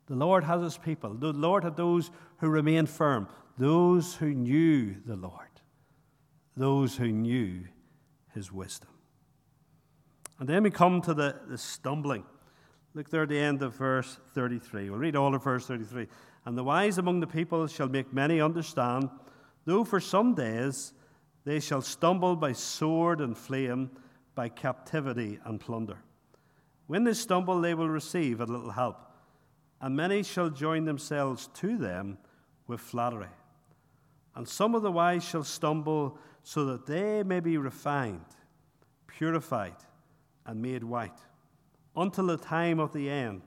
The 0.07 0.15
Lord 0.17 0.45
has 0.45 0.63
his 0.63 0.79
people. 0.79 1.15
The 1.15 1.33
Lord 1.33 1.65
had 1.65 1.77
those 1.77 2.11
who 2.39 2.49
remained 2.49 2.89
firm, 2.89 3.29
those 3.59 4.15
who 4.15 4.35
knew 4.35 4.97
the 5.07 5.17
Lord 5.17 5.45
those 6.57 6.97
who 6.97 7.09
knew 7.09 7.65
his 8.33 8.53
wisdom. 8.53 8.91
And 10.39 10.49
then 10.49 10.63
we 10.63 10.71
come 10.71 11.01
to 11.03 11.15
the, 11.15 11.37
the 11.49 11.59
stumbling. 11.59 12.25
Look 12.97 13.11
there 13.11 13.25
at 13.25 13.29
the 13.29 13.39
end 13.39 13.61
of 13.63 13.75
verse 13.75 14.19
33. 14.35 14.89
We'll 14.89 15.01
read 15.01 15.17
all 15.17 15.35
of 15.35 15.43
verse 15.43 15.67
33. 15.67 16.07
And 16.45 16.57
the 16.57 16.63
wise 16.63 16.97
among 16.97 17.19
the 17.19 17.27
people 17.27 17.67
shall 17.67 17.89
make 17.89 18.13
many 18.13 18.41
understand, 18.41 19.11
though 19.65 19.83
for 19.83 19.99
some 19.99 20.35
days 20.35 20.93
they 21.45 21.59
shall 21.59 21.83
stumble 21.83 22.37
by 22.37 22.53
sword 22.53 23.21
and 23.21 23.37
flame, 23.37 23.91
by 24.37 24.49
captivity 24.49 25.41
and 25.45 25.61
plunder. 25.61 25.99
When 26.87 27.03
they 27.03 27.15
stumble, 27.15 27.61
they 27.61 27.75
will 27.75 27.89
receive 27.89 28.41
a 28.41 28.47
little 28.47 28.71
help, 28.71 28.99
and 29.81 29.97
many 29.97 30.23
shall 30.23 30.51
join 30.51 30.85
themselves 30.85 31.49
to 31.55 31.77
them 31.77 32.19
with 32.69 32.81
flattery. 32.81 33.29
And 34.37 34.49
some 34.49 34.75
of 34.75 34.83
the 34.83 34.93
wise 34.93 35.25
shall 35.25 35.45
stumble 35.45 36.19
so 36.43 36.65
that 36.67 36.87
they 36.87 37.23
may 37.23 37.41
be 37.41 37.57
refined, 37.57 38.25
purified, 39.07 39.77
and 40.47 40.61
made 40.61 40.85
white, 40.85 41.19
until 41.97 42.27
the 42.27 42.37
time 42.37 42.79
of 42.79 42.93
the 42.93 43.09
end, 43.09 43.43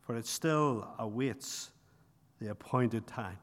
for 0.00 0.16
it 0.16 0.26
still 0.26 0.88
awaits 0.98 1.70
the 2.40 2.50
appointed 2.50 3.06
time. 3.06 3.38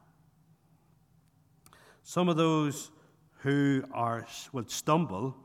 Some 2.02 2.28
of 2.28 2.36
those 2.36 2.90
who 3.40 3.84
are, 3.92 4.26
would 4.52 4.70
stumble 4.70 5.36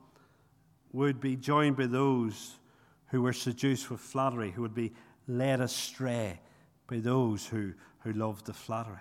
would 0.92 1.20
be 1.20 1.36
joined 1.36 1.76
by 1.76 1.88
those 1.88 2.56
who 3.08 3.22
were 3.22 3.34
seduced 3.34 3.92
with 3.92 4.00
flattery, 4.00 4.52
who 4.52 4.62
would 4.62 4.74
be 4.74 4.94
led 5.28 5.62
astray 5.62 6.39
by 6.88 7.00
those 7.00 7.46
who, 7.46 7.74
who 8.00 8.13
loved 8.13 8.46
the 8.46 8.54
flattery. 8.54 8.96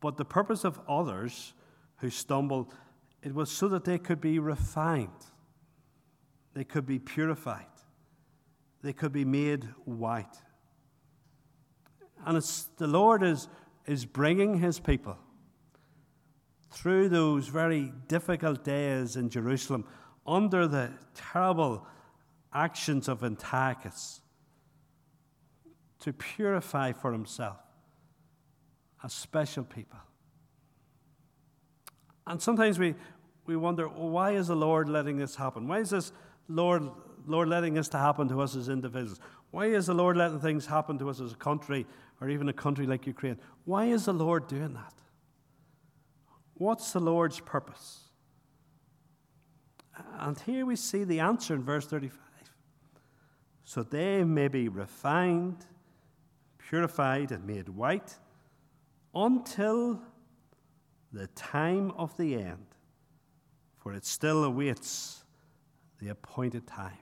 But 0.00 0.16
the 0.16 0.24
purpose 0.24 0.64
of 0.64 0.80
others 0.88 1.54
who 1.98 2.10
stumbled, 2.10 2.74
it 3.22 3.34
was 3.34 3.50
so 3.50 3.68
that 3.68 3.84
they 3.84 3.98
could 3.98 4.20
be 4.20 4.38
refined, 4.38 5.10
they 6.54 6.64
could 6.64 6.86
be 6.86 6.98
purified, 6.98 7.66
they 8.82 8.92
could 8.92 9.12
be 9.12 9.24
made 9.24 9.68
white. 9.84 10.36
And 12.24 12.36
it's, 12.36 12.64
the 12.76 12.86
Lord 12.86 13.22
is, 13.22 13.48
is 13.86 14.04
bringing 14.04 14.58
his 14.58 14.78
people 14.78 15.16
through 16.70 17.08
those 17.08 17.48
very 17.48 17.92
difficult 18.08 18.64
days 18.64 19.16
in 19.16 19.28
Jerusalem 19.28 19.84
under 20.26 20.66
the 20.66 20.90
terrible 21.14 21.86
actions 22.52 23.08
of 23.08 23.22
Antiochus 23.24 24.20
to 26.00 26.12
purify 26.12 26.92
for 26.92 27.12
himself 27.12 27.58
a 29.04 29.10
special 29.10 29.64
people. 29.64 29.98
And 32.26 32.40
sometimes 32.40 32.78
we, 32.78 32.94
we 33.46 33.56
wonder, 33.56 33.88
well, 33.88 34.10
why 34.10 34.32
is 34.32 34.48
the 34.48 34.56
Lord 34.56 34.88
letting 34.88 35.16
this 35.16 35.34
happen? 35.34 35.66
Why 35.66 35.80
is 35.80 35.90
this 35.90 36.12
Lord, 36.48 36.88
Lord 37.26 37.48
letting 37.48 37.74
this 37.74 37.88
to 37.88 37.98
happen 37.98 38.28
to 38.28 38.40
us 38.40 38.56
as 38.56 38.68
individuals? 38.68 39.20
Why 39.50 39.66
is 39.66 39.86
the 39.86 39.94
Lord 39.94 40.16
letting 40.16 40.40
things 40.40 40.66
happen 40.66 40.98
to 40.98 41.10
us 41.10 41.20
as 41.20 41.32
a 41.32 41.36
country 41.36 41.86
or 42.20 42.28
even 42.28 42.48
a 42.48 42.52
country 42.52 42.86
like 42.86 43.06
Ukraine? 43.06 43.38
Why 43.64 43.86
is 43.86 44.06
the 44.06 44.14
Lord 44.14 44.48
doing 44.48 44.74
that? 44.74 44.94
What's 46.54 46.92
the 46.92 47.00
Lord's 47.00 47.40
purpose? 47.40 48.04
And 50.18 50.38
here 50.40 50.64
we 50.64 50.76
see 50.76 51.04
the 51.04 51.20
answer 51.20 51.54
in 51.54 51.62
verse 51.62 51.86
35. 51.86 52.18
So 53.64 53.82
they 53.82 54.24
may 54.24 54.48
be 54.48 54.68
refined, 54.68 55.66
purified, 56.58 57.32
and 57.32 57.46
made 57.46 57.68
white 57.68 58.16
until 59.14 60.00
the 61.12 61.26
time 61.28 61.90
of 61.92 62.16
the 62.16 62.34
end, 62.34 62.66
for 63.78 63.92
it 63.92 64.04
still 64.04 64.44
awaits 64.44 65.24
the 66.00 66.08
appointed 66.08 66.66
time. 66.66 66.98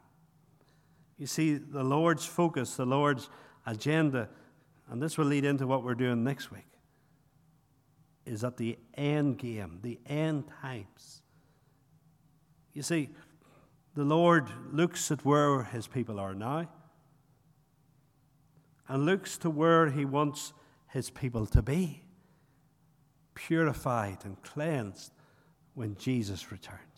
You 1.20 1.26
see, 1.26 1.56
the 1.56 1.84
Lord's 1.84 2.24
focus, 2.24 2.76
the 2.76 2.86
Lord's 2.86 3.28
agenda, 3.66 4.30
and 4.88 5.02
this 5.02 5.18
will 5.18 5.26
lead 5.26 5.44
into 5.44 5.66
what 5.66 5.84
we're 5.84 5.94
doing 5.94 6.24
next 6.24 6.50
week, 6.50 6.66
is 8.24 8.42
at 8.42 8.56
the 8.56 8.78
end 8.94 9.36
game, 9.36 9.80
the 9.82 10.00
end 10.06 10.44
times. 10.62 11.20
You 12.72 12.82
see, 12.82 13.10
the 13.94 14.02
Lord 14.02 14.48
looks 14.72 15.10
at 15.10 15.22
where 15.22 15.64
his 15.64 15.86
people 15.86 16.18
are 16.18 16.34
now 16.34 16.70
and 18.88 19.04
looks 19.04 19.36
to 19.38 19.50
where 19.50 19.90
he 19.90 20.06
wants 20.06 20.54
his 20.88 21.10
people 21.10 21.44
to 21.48 21.60
be 21.60 22.02
purified 23.34 24.24
and 24.24 24.42
cleansed 24.42 25.12
when 25.74 25.96
Jesus 25.96 26.50
returns. 26.50 26.89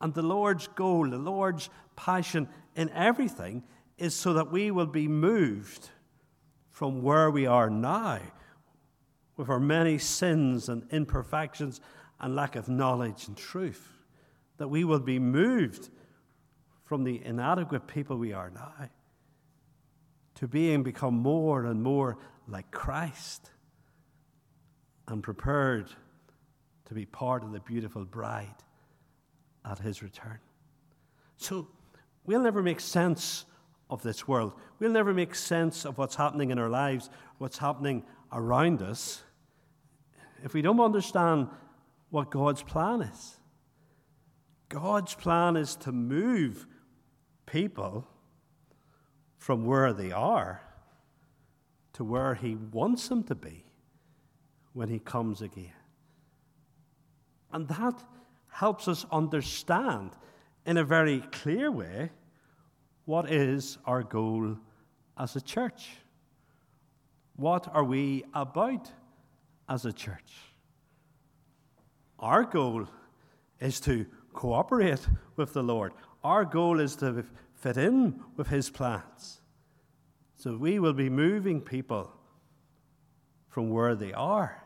And 0.00 0.14
the 0.14 0.22
Lord's 0.22 0.68
goal, 0.68 1.10
the 1.10 1.18
Lord's 1.18 1.70
passion 1.96 2.48
in 2.76 2.90
everything 2.90 3.64
is 3.96 4.14
so 4.14 4.34
that 4.34 4.52
we 4.52 4.70
will 4.70 4.86
be 4.86 5.08
moved 5.08 5.90
from 6.70 7.02
where 7.02 7.30
we 7.30 7.46
are 7.46 7.68
now 7.68 8.20
with 9.36 9.48
our 9.48 9.58
many 9.58 9.98
sins 9.98 10.68
and 10.68 10.84
imperfections 10.90 11.80
and 12.20 12.36
lack 12.36 12.56
of 12.56 12.68
knowledge 12.68 13.26
and 13.26 13.36
truth. 13.36 13.88
That 14.58 14.68
we 14.68 14.84
will 14.84 15.00
be 15.00 15.18
moved 15.18 15.90
from 16.84 17.04
the 17.04 17.24
inadequate 17.24 17.86
people 17.86 18.16
we 18.16 18.32
are 18.32 18.50
now 18.50 18.88
to 20.36 20.46
being 20.46 20.84
become 20.84 21.14
more 21.14 21.64
and 21.64 21.82
more 21.82 22.16
like 22.46 22.70
Christ 22.70 23.50
and 25.08 25.22
prepared 25.22 25.90
to 26.86 26.94
be 26.94 27.04
part 27.04 27.42
of 27.42 27.52
the 27.52 27.60
beautiful 27.60 28.04
bride 28.04 28.54
at 29.68 29.78
his 29.78 30.02
return. 30.02 30.38
So 31.36 31.68
we'll 32.24 32.40
never 32.40 32.62
make 32.62 32.80
sense 32.80 33.44
of 33.90 34.02
this 34.02 34.26
world. 34.26 34.52
We'll 34.78 34.92
never 34.92 35.14
make 35.14 35.34
sense 35.34 35.84
of 35.84 35.98
what's 35.98 36.16
happening 36.16 36.50
in 36.50 36.58
our 36.58 36.68
lives, 36.68 37.10
what's 37.38 37.58
happening 37.58 38.04
around 38.32 38.82
us, 38.82 39.22
if 40.44 40.54
we 40.54 40.62
don't 40.62 40.80
understand 40.80 41.48
what 42.10 42.30
God's 42.30 42.62
plan 42.62 43.02
is. 43.02 43.38
God's 44.68 45.14
plan 45.14 45.56
is 45.56 45.76
to 45.76 45.92
move 45.92 46.66
people 47.46 48.06
from 49.36 49.64
where 49.64 49.92
they 49.92 50.12
are 50.12 50.62
to 51.98 52.04
where 52.04 52.36
He 52.36 52.54
wants 52.54 53.08
them 53.08 53.24
to 53.24 53.34
be 53.34 53.64
when 54.72 54.88
He 54.88 55.00
comes 55.00 55.42
again. 55.42 55.72
And 57.52 57.66
that 57.66 58.00
helps 58.50 58.88
us 58.88 59.06
understand 59.10 60.10
in 60.66 60.76
a 60.76 60.84
very 60.84 61.20
clear 61.32 61.70
way 61.70 62.10
what 63.04 63.30
is 63.30 63.78
our 63.86 64.02
goal 64.02 64.56
as 65.16 65.36
a 65.36 65.40
church. 65.40 65.88
What 67.36 67.68
are 67.72 67.84
we 67.84 68.24
about 68.34 68.90
as 69.68 69.84
a 69.84 69.92
church? 69.92 70.32
Our 72.18 72.44
goal 72.44 72.86
is 73.60 73.80
to 73.80 74.06
cooperate 74.32 75.06
with 75.36 75.52
the 75.52 75.62
Lord. 75.62 75.92
Our 76.24 76.44
goal 76.44 76.80
is 76.80 76.96
to 76.96 77.24
fit 77.54 77.76
in 77.76 78.20
with 78.36 78.48
His 78.48 78.70
plans. 78.70 79.40
So 80.34 80.56
we 80.56 80.78
will 80.78 80.92
be 80.92 81.10
moving 81.10 81.60
people 81.60 82.12
from 83.48 83.70
where 83.70 83.94
they 83.94 84.12
are, 84.12 84.62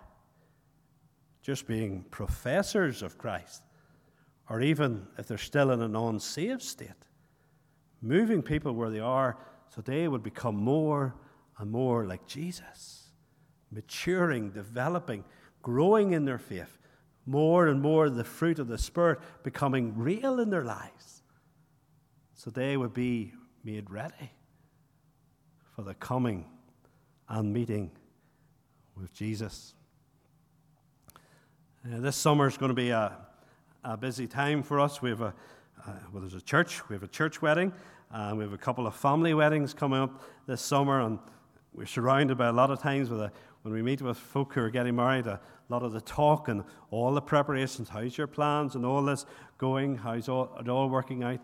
just 1.41 1.67
being 1.67 2.05
professors 2.11 3.03
of 3.03 3.17
Christ, 3.17 3.63
or 4.49 4.61
even 4.61 5.07
if 5.19 5.27
they're 5.27 5.39
still 5.39 5.71
in 5.71 5.81
an 5.81 5.97
unsaved 5.97 6.63
state, 6.63 6.91
moving 8.01 8.43
people 8.43 8.73
where 8.73 8.91
they 8.91 9.01
are 9.01 9.39
so 9.75 9.81
they 9.81 10.09
would 10.09 10.23
become 10.23 10.57
more 10.57 11.15
and 11.59 11.71
more 11.71 12.05
like 12.05 12.27
Jesus, 12.27 13.11
maturing, 13.71 14.51
developing, 14.51 15.25
growing 15.63 16.13
in 16.13 16.25
their 16.25 16.39
faith, 16.39 16.79
more 17.25 17.69
and 17.69 17.81
more 17.81 18.11
the 18.11 18.25
fruit 18.25 18.59
of 18.59 18.69
the 18.69 18.77
Spirit 18.77 19.21
becoming 19.43 19.97
real 19.97 20.41
in 20.41 20.51
their 20.51 20.65
lives, 20.65 21.23
so 22.35 22.51
they 22.51 22.77
would 22.77 22.93
be 22.93 23.33
made 23.65 23.89
ready 23.91 24.33
for 25.75 25.83
the 25.83 25.95
coming 25.95 26.45
and 27.29 27.53
meeting 27.53 27.91
with 28.97 29.15
Jesus. 29.15 29.75
Uh, 31.85 31.99
this 32.01 32.17
summer 32.17 32.47
is 32.47 32.57
going 32.57 32.69
to 32.71 32.75
be 32.75 32.91
a, 32.91 33.17
a 33.85 33.97
busy 33.97 34.27
time 34.27 34.63
for 34.63 34.79
us. 34.81 35.03
We 35.03 35.11
have 35.11 35.21
a, 35.21 35.35
uh, 35.87 35.93
well, 36.13 36.21
there's 36.21 36.35
a 36.35 36.41
church, 36.41 36.89
we 36.89 36.95
have 36.95 37.03
a 37.03 37.09
church 37.09 37.43
wedding, 37.43 37.73
and 38.11 38.39
we 38.39 38.45
have 38.45 38.53
a 38.53 38.59
couple 38.59 38.87
of 38.87 38.95
family 38.95 39.35
weddings 39.35 39.75
coming 39.75 40.01
up 40.01 40.23
this 40.47 40.61
summer, 40.61 41.01
and 41.01 41.19
we're 41.75 41.87
surrounded 41.87 42.39
by 42.39 42.47
a 42.47 42.53
lot 42.53 42.71
of 42.71 42.81
times 42.81 43.11
with 43.11 43.21
a, 43.21 43.33
when 43.63 43.75
we 43.75 43.83
meet 43.83 44.03
with 44.03 44.19
folk 44.19 44.55
who 44.55 44.61
are 44.61 44.71
getting 44.71 44.97
married, 44.97 45.27
a 45.27 45.41
lot 45.69 45.83
of 45.83 45.93
the 45.93 46.01
talk 46.01 46.49
and 46.49 46.65
all 46.91 47.13
the 47.13 47.21
preparations. 47.21 47.89
How's 47.89 48.17
your 48.17 48.27
plans 48.27 48.75
and 48.75 48.85
all 48.85 49.03
this 49.03 49.27
going? 49.59 49.97
How's 49.97 50.29
all, 50.29 50.57
it 50.61 50.69
all 50.69 50.89
working 50.89 51.25
out? 51.25 51.41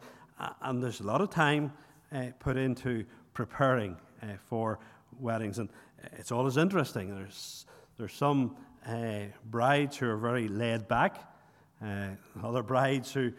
And 0.63 0.83
there's 0.83 1.01
a 1.01 1.05
lot 1.05 1.21
of 1.21 1.31
time 1.31 1.73
uh, 2.13 2.27
put 2.39 2.57
into 2.57 3.05
preparing 3.35 3.97
uh, 4.23 4.27
for 4.49 4.79
weddings, 5.19 5.59
and 5.59 5.69
it's 6.13 6.31
always 6.31 6.57
interesting. 6.57 7.15
There's 7.15 7.67
there's 7.99 8.13
some 8.13 8.57
uh, 8.87 9.23
brides 9.51 9.97
who 9.97 10.09
are 10.09 10.17
very 10.17 10.47
laid 10.47 10.87
back, 10.87 11.21
uh, 11.85 12.09
other 12.43 12.63
brides 12.63 13.13
who 13.13 13.33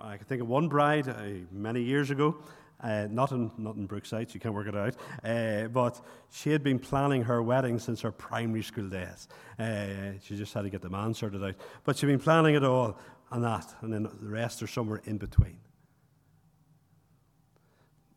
I 0.00 0.16
can 0.16 0.26
think 0.26 0.42
of 0.42 0.48
one 0.48 0.68
bride 0.68 1.08
uh, 1.08 1.14
many 1.52 1.82
years 1.82 2.10
ago 2.10 2.36
uh, 2.82 3.06
not, 3.10 3.30
in, 3.30 3.50
not 3.58 3.76
in 3.76 3.86
Brookside, 3.86 4.34
you 4.34 4.40
can't 4.40 4.54
work 4.54 4.66
it 4.66 4.76
out. 4.76 4.96
Uh, 5.24 5.68
but 5.68 6.00
she 6.30 6.50
had 6.50 6.64
been 6.64 6.78
planning 6.78 7.22
her 7.22 7.42
wedding 7.42 7.78
since 7.78 8.00
her 8.00 8.10
primary 8.10 8.62
school 8.62 8.88
days. 8.88 9.28
Uh, 9.58 10.18
she 10.22 10.36
just 10.36 10.52
had 10.52 10.62
to 10.62 10.70
get 10.70 10.82
the 10.82 10.90
man 10.90 11.14
sorted 11.14 11.42
out. 11.44 11.54
But 11.84 11.96
she'd 11.96 12.06
been 12.06 12.18
planning 12.18 12.56
it 12.56 12.64
all 12.64 12.98
and 13.30 13.44
that, 13.44 13.74
and 13.80 13.92
then 13.92 14.02
the 14.02 14.28
rest 14.28 14.62
are 14.62 14.66
somewhere 14.66 15.00
in 15.04 15.16
between. 15.16 15.58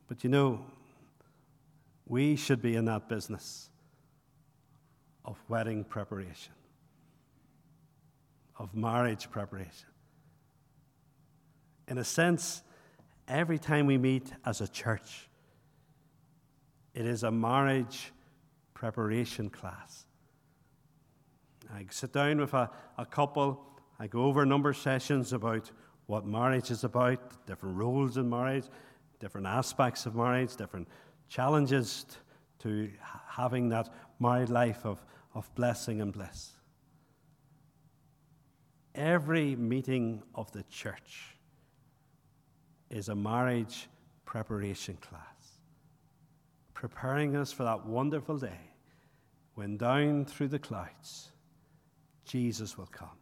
But 0.08 0.24
you 0.24 0.30
know, 0.30 0.66
we 2.08 2.36
should 2.36 2.62
be 2.62 2.76
in 2.76 2.86
that 2.86 3.08
business 3.08 3.70
of 5.24 5.38
wedding 5.48 5.84
preparation, 5.84 6.54
of 8.58 8.74
marriage 8.74 9.30
preparation. 9.30 9.90
In 11.88 11.98
a 11.98 12.04
sense, 12.04 12.64
every 13.28 13.60
time 13.60 13.86
we 13.86 13.98
meet 13.98 14.32
as 14.46 14.62
a 14.62 14.68
church, 14.68 15.30
it 16.94 17.06
is 17.06 17.24
a 17.24 17.32
marriage 17.32 18.12
preparation 18.74 19.50
class. 19.50 20.06
I 21.74 21.86
sit 21.90 22.14
down 22.14 22.40
with 22.40 22.54
a, 22.54 22.70
a 22.98 23.06
couple, 23.06 23.62
I 24.00 24.08
go 24.08 24.24
over 24.24 24.44
a 24.44 24.46
number 24.46 24.70
of 24.70 24.78
sessions 24.78 25.34
about 25.34 25.72
what 26.06 26.26
marriage 26.26 26.72
is 26.72 26.84
about, 26.84 27.46
different 27.46 27.76
roles 27.76 28.18
in 28.18 28.30
marriage, 28.30 28.66
different 29.20 29.48
aspects 29.48 30.06
of 30.06 30.16
marriage, 30.16 30.56
different 30.56 30.88
challenges 31.28 32.06
to 32.60 32.90
having 33.28 33.70
that 33.70 33.90
married 34.20 34.50
life 34.50 34.86
of, 34.86 35.04
of 35.34 35.54
blessing 35.56 36.02
and 36.02 36.14
bliss. 36.14 36.52
Every 38.96 39.58
meeting 39.58 40.24
of 40.34 40.52
the 40.54 40.64
church 40.64 41.36
is 42.90 43.10
a 43.10 43.16
marriage 43.16 43.90
preparation 44.24 44.98
class, 45.02 45.60
preparing 46.74 47.36
us 47.36 47.52
for 47.52 47.64
that 47.64 47.86
wonderful 47.86 48.38
day 48.38 48.72
when 49.56 49.76
down 49.76 50.24
through 50.26 50.48
the 50.48 50.60
clouds 50.60 51.32
Jesus 52.26 52.78
will 52.78 52.88
come. 52.88 53.18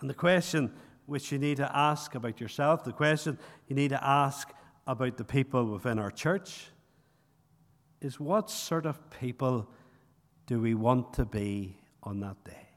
And 0.00 0.08
the 0.08 0.14
question 0.14 0.72
which 1.06 1.30
you 1.30 1.38
need 1.38 1.58
to 1.58 1.76
ask 1.76 2.14
about 2.14 2.40
yourself, 2.40 2.84
the 2.84 2.92
question 2.92 3.38
you 3.66 3.76
need 3.76 3.88
to 3.88 4.02
ask 4.04 4.50
about 4.86 5.18
the 5.18 5.24
people 5.24 5.66
within 5.66 5.98
our 5.98 6.10
church, 6.10 6.68
is 8.00 8.18
what 8.18 8.48
sort 8.50 8.86
of 8.86 9.10
people 9.10 9.68
do 10.46 10.60
we 10.60 10.74
want 10.74 11.12
to 11.14 11.24
be 11.24 11.76
on 12.02 12.20
that 12.20 12.42
day? 12.44 12.67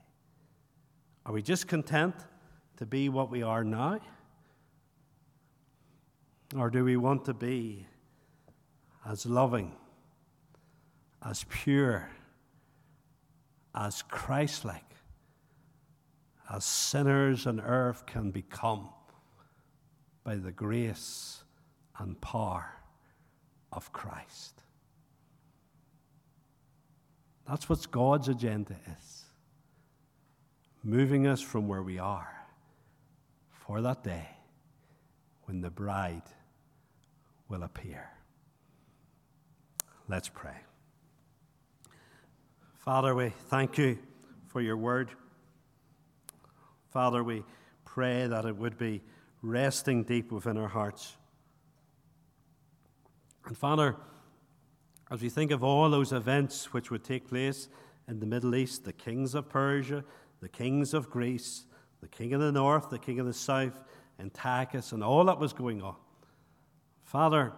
Are 1.26 1.34
we 1.34 1.42
just 1.42 1.68
content 1.68 2.16
to 2.78 2.86
be 2.86 3.10
what 3.10 3.30
we 3.30 3.44
are 3.44 3.64
now? 3.64 4.00
Or 6.56 6.70
do 6.70 6.84
we 6.84 6.98
want 6.98 7.26
to 7.26 7.34
be 7.34 7.86
as 9.06 9.26
loving, 9.26 9.74
as 11.24 11.46
pure, 11.50 12.10
as 13.76 14.02
Christ 14.02 14.66
like, 14.66 14.96
as 16.54 16.66
sinners 16.66 17.48
on 17.48 17.62
earth 17.62 18.06
can 18.06 18.32
become 18.32 18.90
by 20.24 20.36
the 20.36 20.52
grace 20.52 21.44
and 22.00 22.20
power 22.20 22.74
of 23.72 23.94
Christ? 23.94 24.64
That's 27.48 27.70
what 27.70 27.90
God's 27.92 28.28
agenda 28.28 28.76
is. 28.98 29.21
Moving 30.84 31.28
us 31.28 31.42
from 31.42 31.68
where 31.68 31.84
we 31.84 32.00
are 32.00 32.46
for 33.52 33.82
that 33.82 34.04
day 34.04 34.28
when 35.44 35.62
the 35.62 35.70
bride 35.70 36.24
will 37.48 37.64
appear. 37.64 38.10
Let's 40.08 40.28
pray. 40.28 40.56
Father, 42.80 43.14
we 43.14 43.30
thank 43.30 43.78
you 43.78 44.00
for 44.48 44.60
your 44.60 44.76
word. 44.76 45.12
Father, 46.90 47.24
we 47.24 47.44
pray 47.86 48.26
that 48.26 48.46
it 48.46 48.58
would 48.58 48.78
be 48.78 49.02
resting 49.44 50.04
deep 50.04 50.32
within 50.32 50.58
our 50.58 50.68
hearts. 50.68 51.16
And 53.46 53.58
Father, 53.58 53.96
as 55.12 55.22
we 55.22 55.30
think 55.30 55.52
of 55.52 55.64
all 55.64 55.90
those 55.90 56.12
events 56.12 56.74
which 56.74 56.90
would 56.90 57.04
take 57.04 57.28
place 57.28 57.70
in 58.08 58.20
the 58.20 58.26
Middle 58.26 58.56
East, 58.56 58.84
the 58.84 58.94
kings 58.94 59.36
of 59.36 59.48
Persia, 59.48 60.04
the 60.42 60.50
kings 60.50 60.94
of 60.94 61.10
Greece, 61.10 61.66
the 62.02 62.08
king 62.08 62.34
of 62.34 62.42
the 62.42 62.52
north, 62.52 62.90
the 62.90 63.00
king 63.00 63.20
of 63.20 63.26
the 63.26 63.34
south, 63.34 63.84
Antiochus, 64.20 64.92
and 64.92 65.04
all 65.04 65.26
that 65.26 65.40
was 65.40 65.54
going 65.54 65.82
on. 65.82 65.96
Father, 67.04 67.54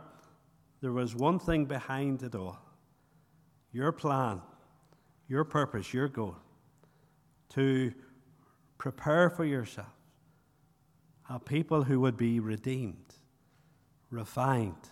there 0.82 0.92
was 0.92 1.16
one 1.16 1.40
thing 1.40 1.66
behind 1.66 2.24
it 2.24 2.36
all 2.36 2.60
your 3.72 3.92
plan, 3.92 4.40
your 5.28 5.44
purpose, 5.44 5.94
your 5.94 6.08
goal 6.08 6.36
to 7.50 7.92
prepare 8.78 9.30
for 9.30 9.46
yourself 9.46 9.88
a 11.30 11.40
people 11.40 11.84
who 11.84 12.00
would 12.00 12.18
be 12.18 12.40
redeemed, 12.40 13.16
refined, 14.12 14.90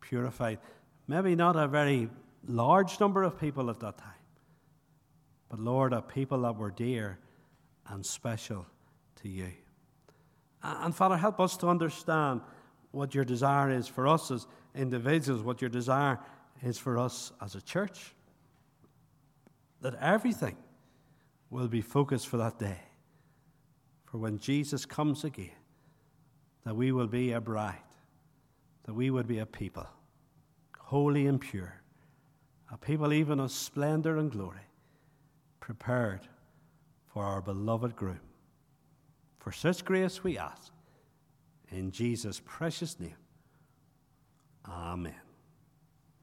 purified. 0.00 0.58
Maybe 1.06 1.34
not 1.34 1.56
a 1.56 1.68
very 1.68 2.10
large 2.46 2.98
number 3.00 3.22
of 3.22 3.38
people 3.38 3.70
at 3.70 3.80
that 3.80 3.98
time, 3.98 4.19
but 5.50 5.60
Lord, 5.60 5.92
a 5.92 6.00
people 6.00 6.42
that 6.42 6.56
were 6.56 6.70
dear 6.70 7.18
and 7.88 8.06
special 8.06 8.66
to 9.16 9.28
you. 9.28 9.52
And 10.62 10.94
Father, 10.94 11.16
help 11.16 11.40
us 11.40 11.56
to 11.58 11.68
understand 11.68 12.40
what 12.92 13.14
your 13.14 13.24
desire 13.24 13.70
is 13.70 13.86
for 13.86 14.08
us 14.08 14.30
as 14.30 14.46
individuals, 14.74 15.42
what 15.42 15.60
your 15.60 15.70
desire 15.70 16.18
is 16.62 16.78
for 16.78 16.98
us 16.98 17.32
as 17.42 17.54
a 17.54 17.60
church. 17.60 18.14
That 19.82 19.94
everything 20.00 20.56
will 21.50 21.68
be 21.68 21.80
focused 21.80 22.28
for 22.28 22.36
that 22.36 22.58
day 22.58 22.78
for 24.10 24.18
when 24.18 24.38
Jesus 24.38 24.84
comes 24.84 25.22
again, 25.22 25.50
that 26.64 26.74
we 26.74 26.90
will 26.90 27.06
be 27.06 27.32
a 27.32 27.40
bride, 27.40 27.76
that 28.84 28.94
we 28.94 29.08
would 29.08 29.28
be 29.28 29.38
a 29.38 29.46
people, 29.46 29.86
holy 30.78 31.26
and 31.28 31.40
pure, 31.40 31.80
a 32.72 32.76
people 32.76 33.12
even 33.12 33.38
of 33.38 33.52
splendor 33.52 34.18
and 34.18 34.32
glory, 34.32 34.66
prepared 35.60 36.20
for 37.12 37.24
our 37.24 37.40
beloved 37.40 37.94
groom. 37.96 38.20
For 39.38 39.52
such 39.52 39.84
grace 39.84 40.22
we 40.24 40.36
ask, 40.38 40.72
in 41.70 41.90
Jesus' 41.90 42.40
precious 42.44 42.98
name. 42.98 43.16
Amen. 44.68 45.14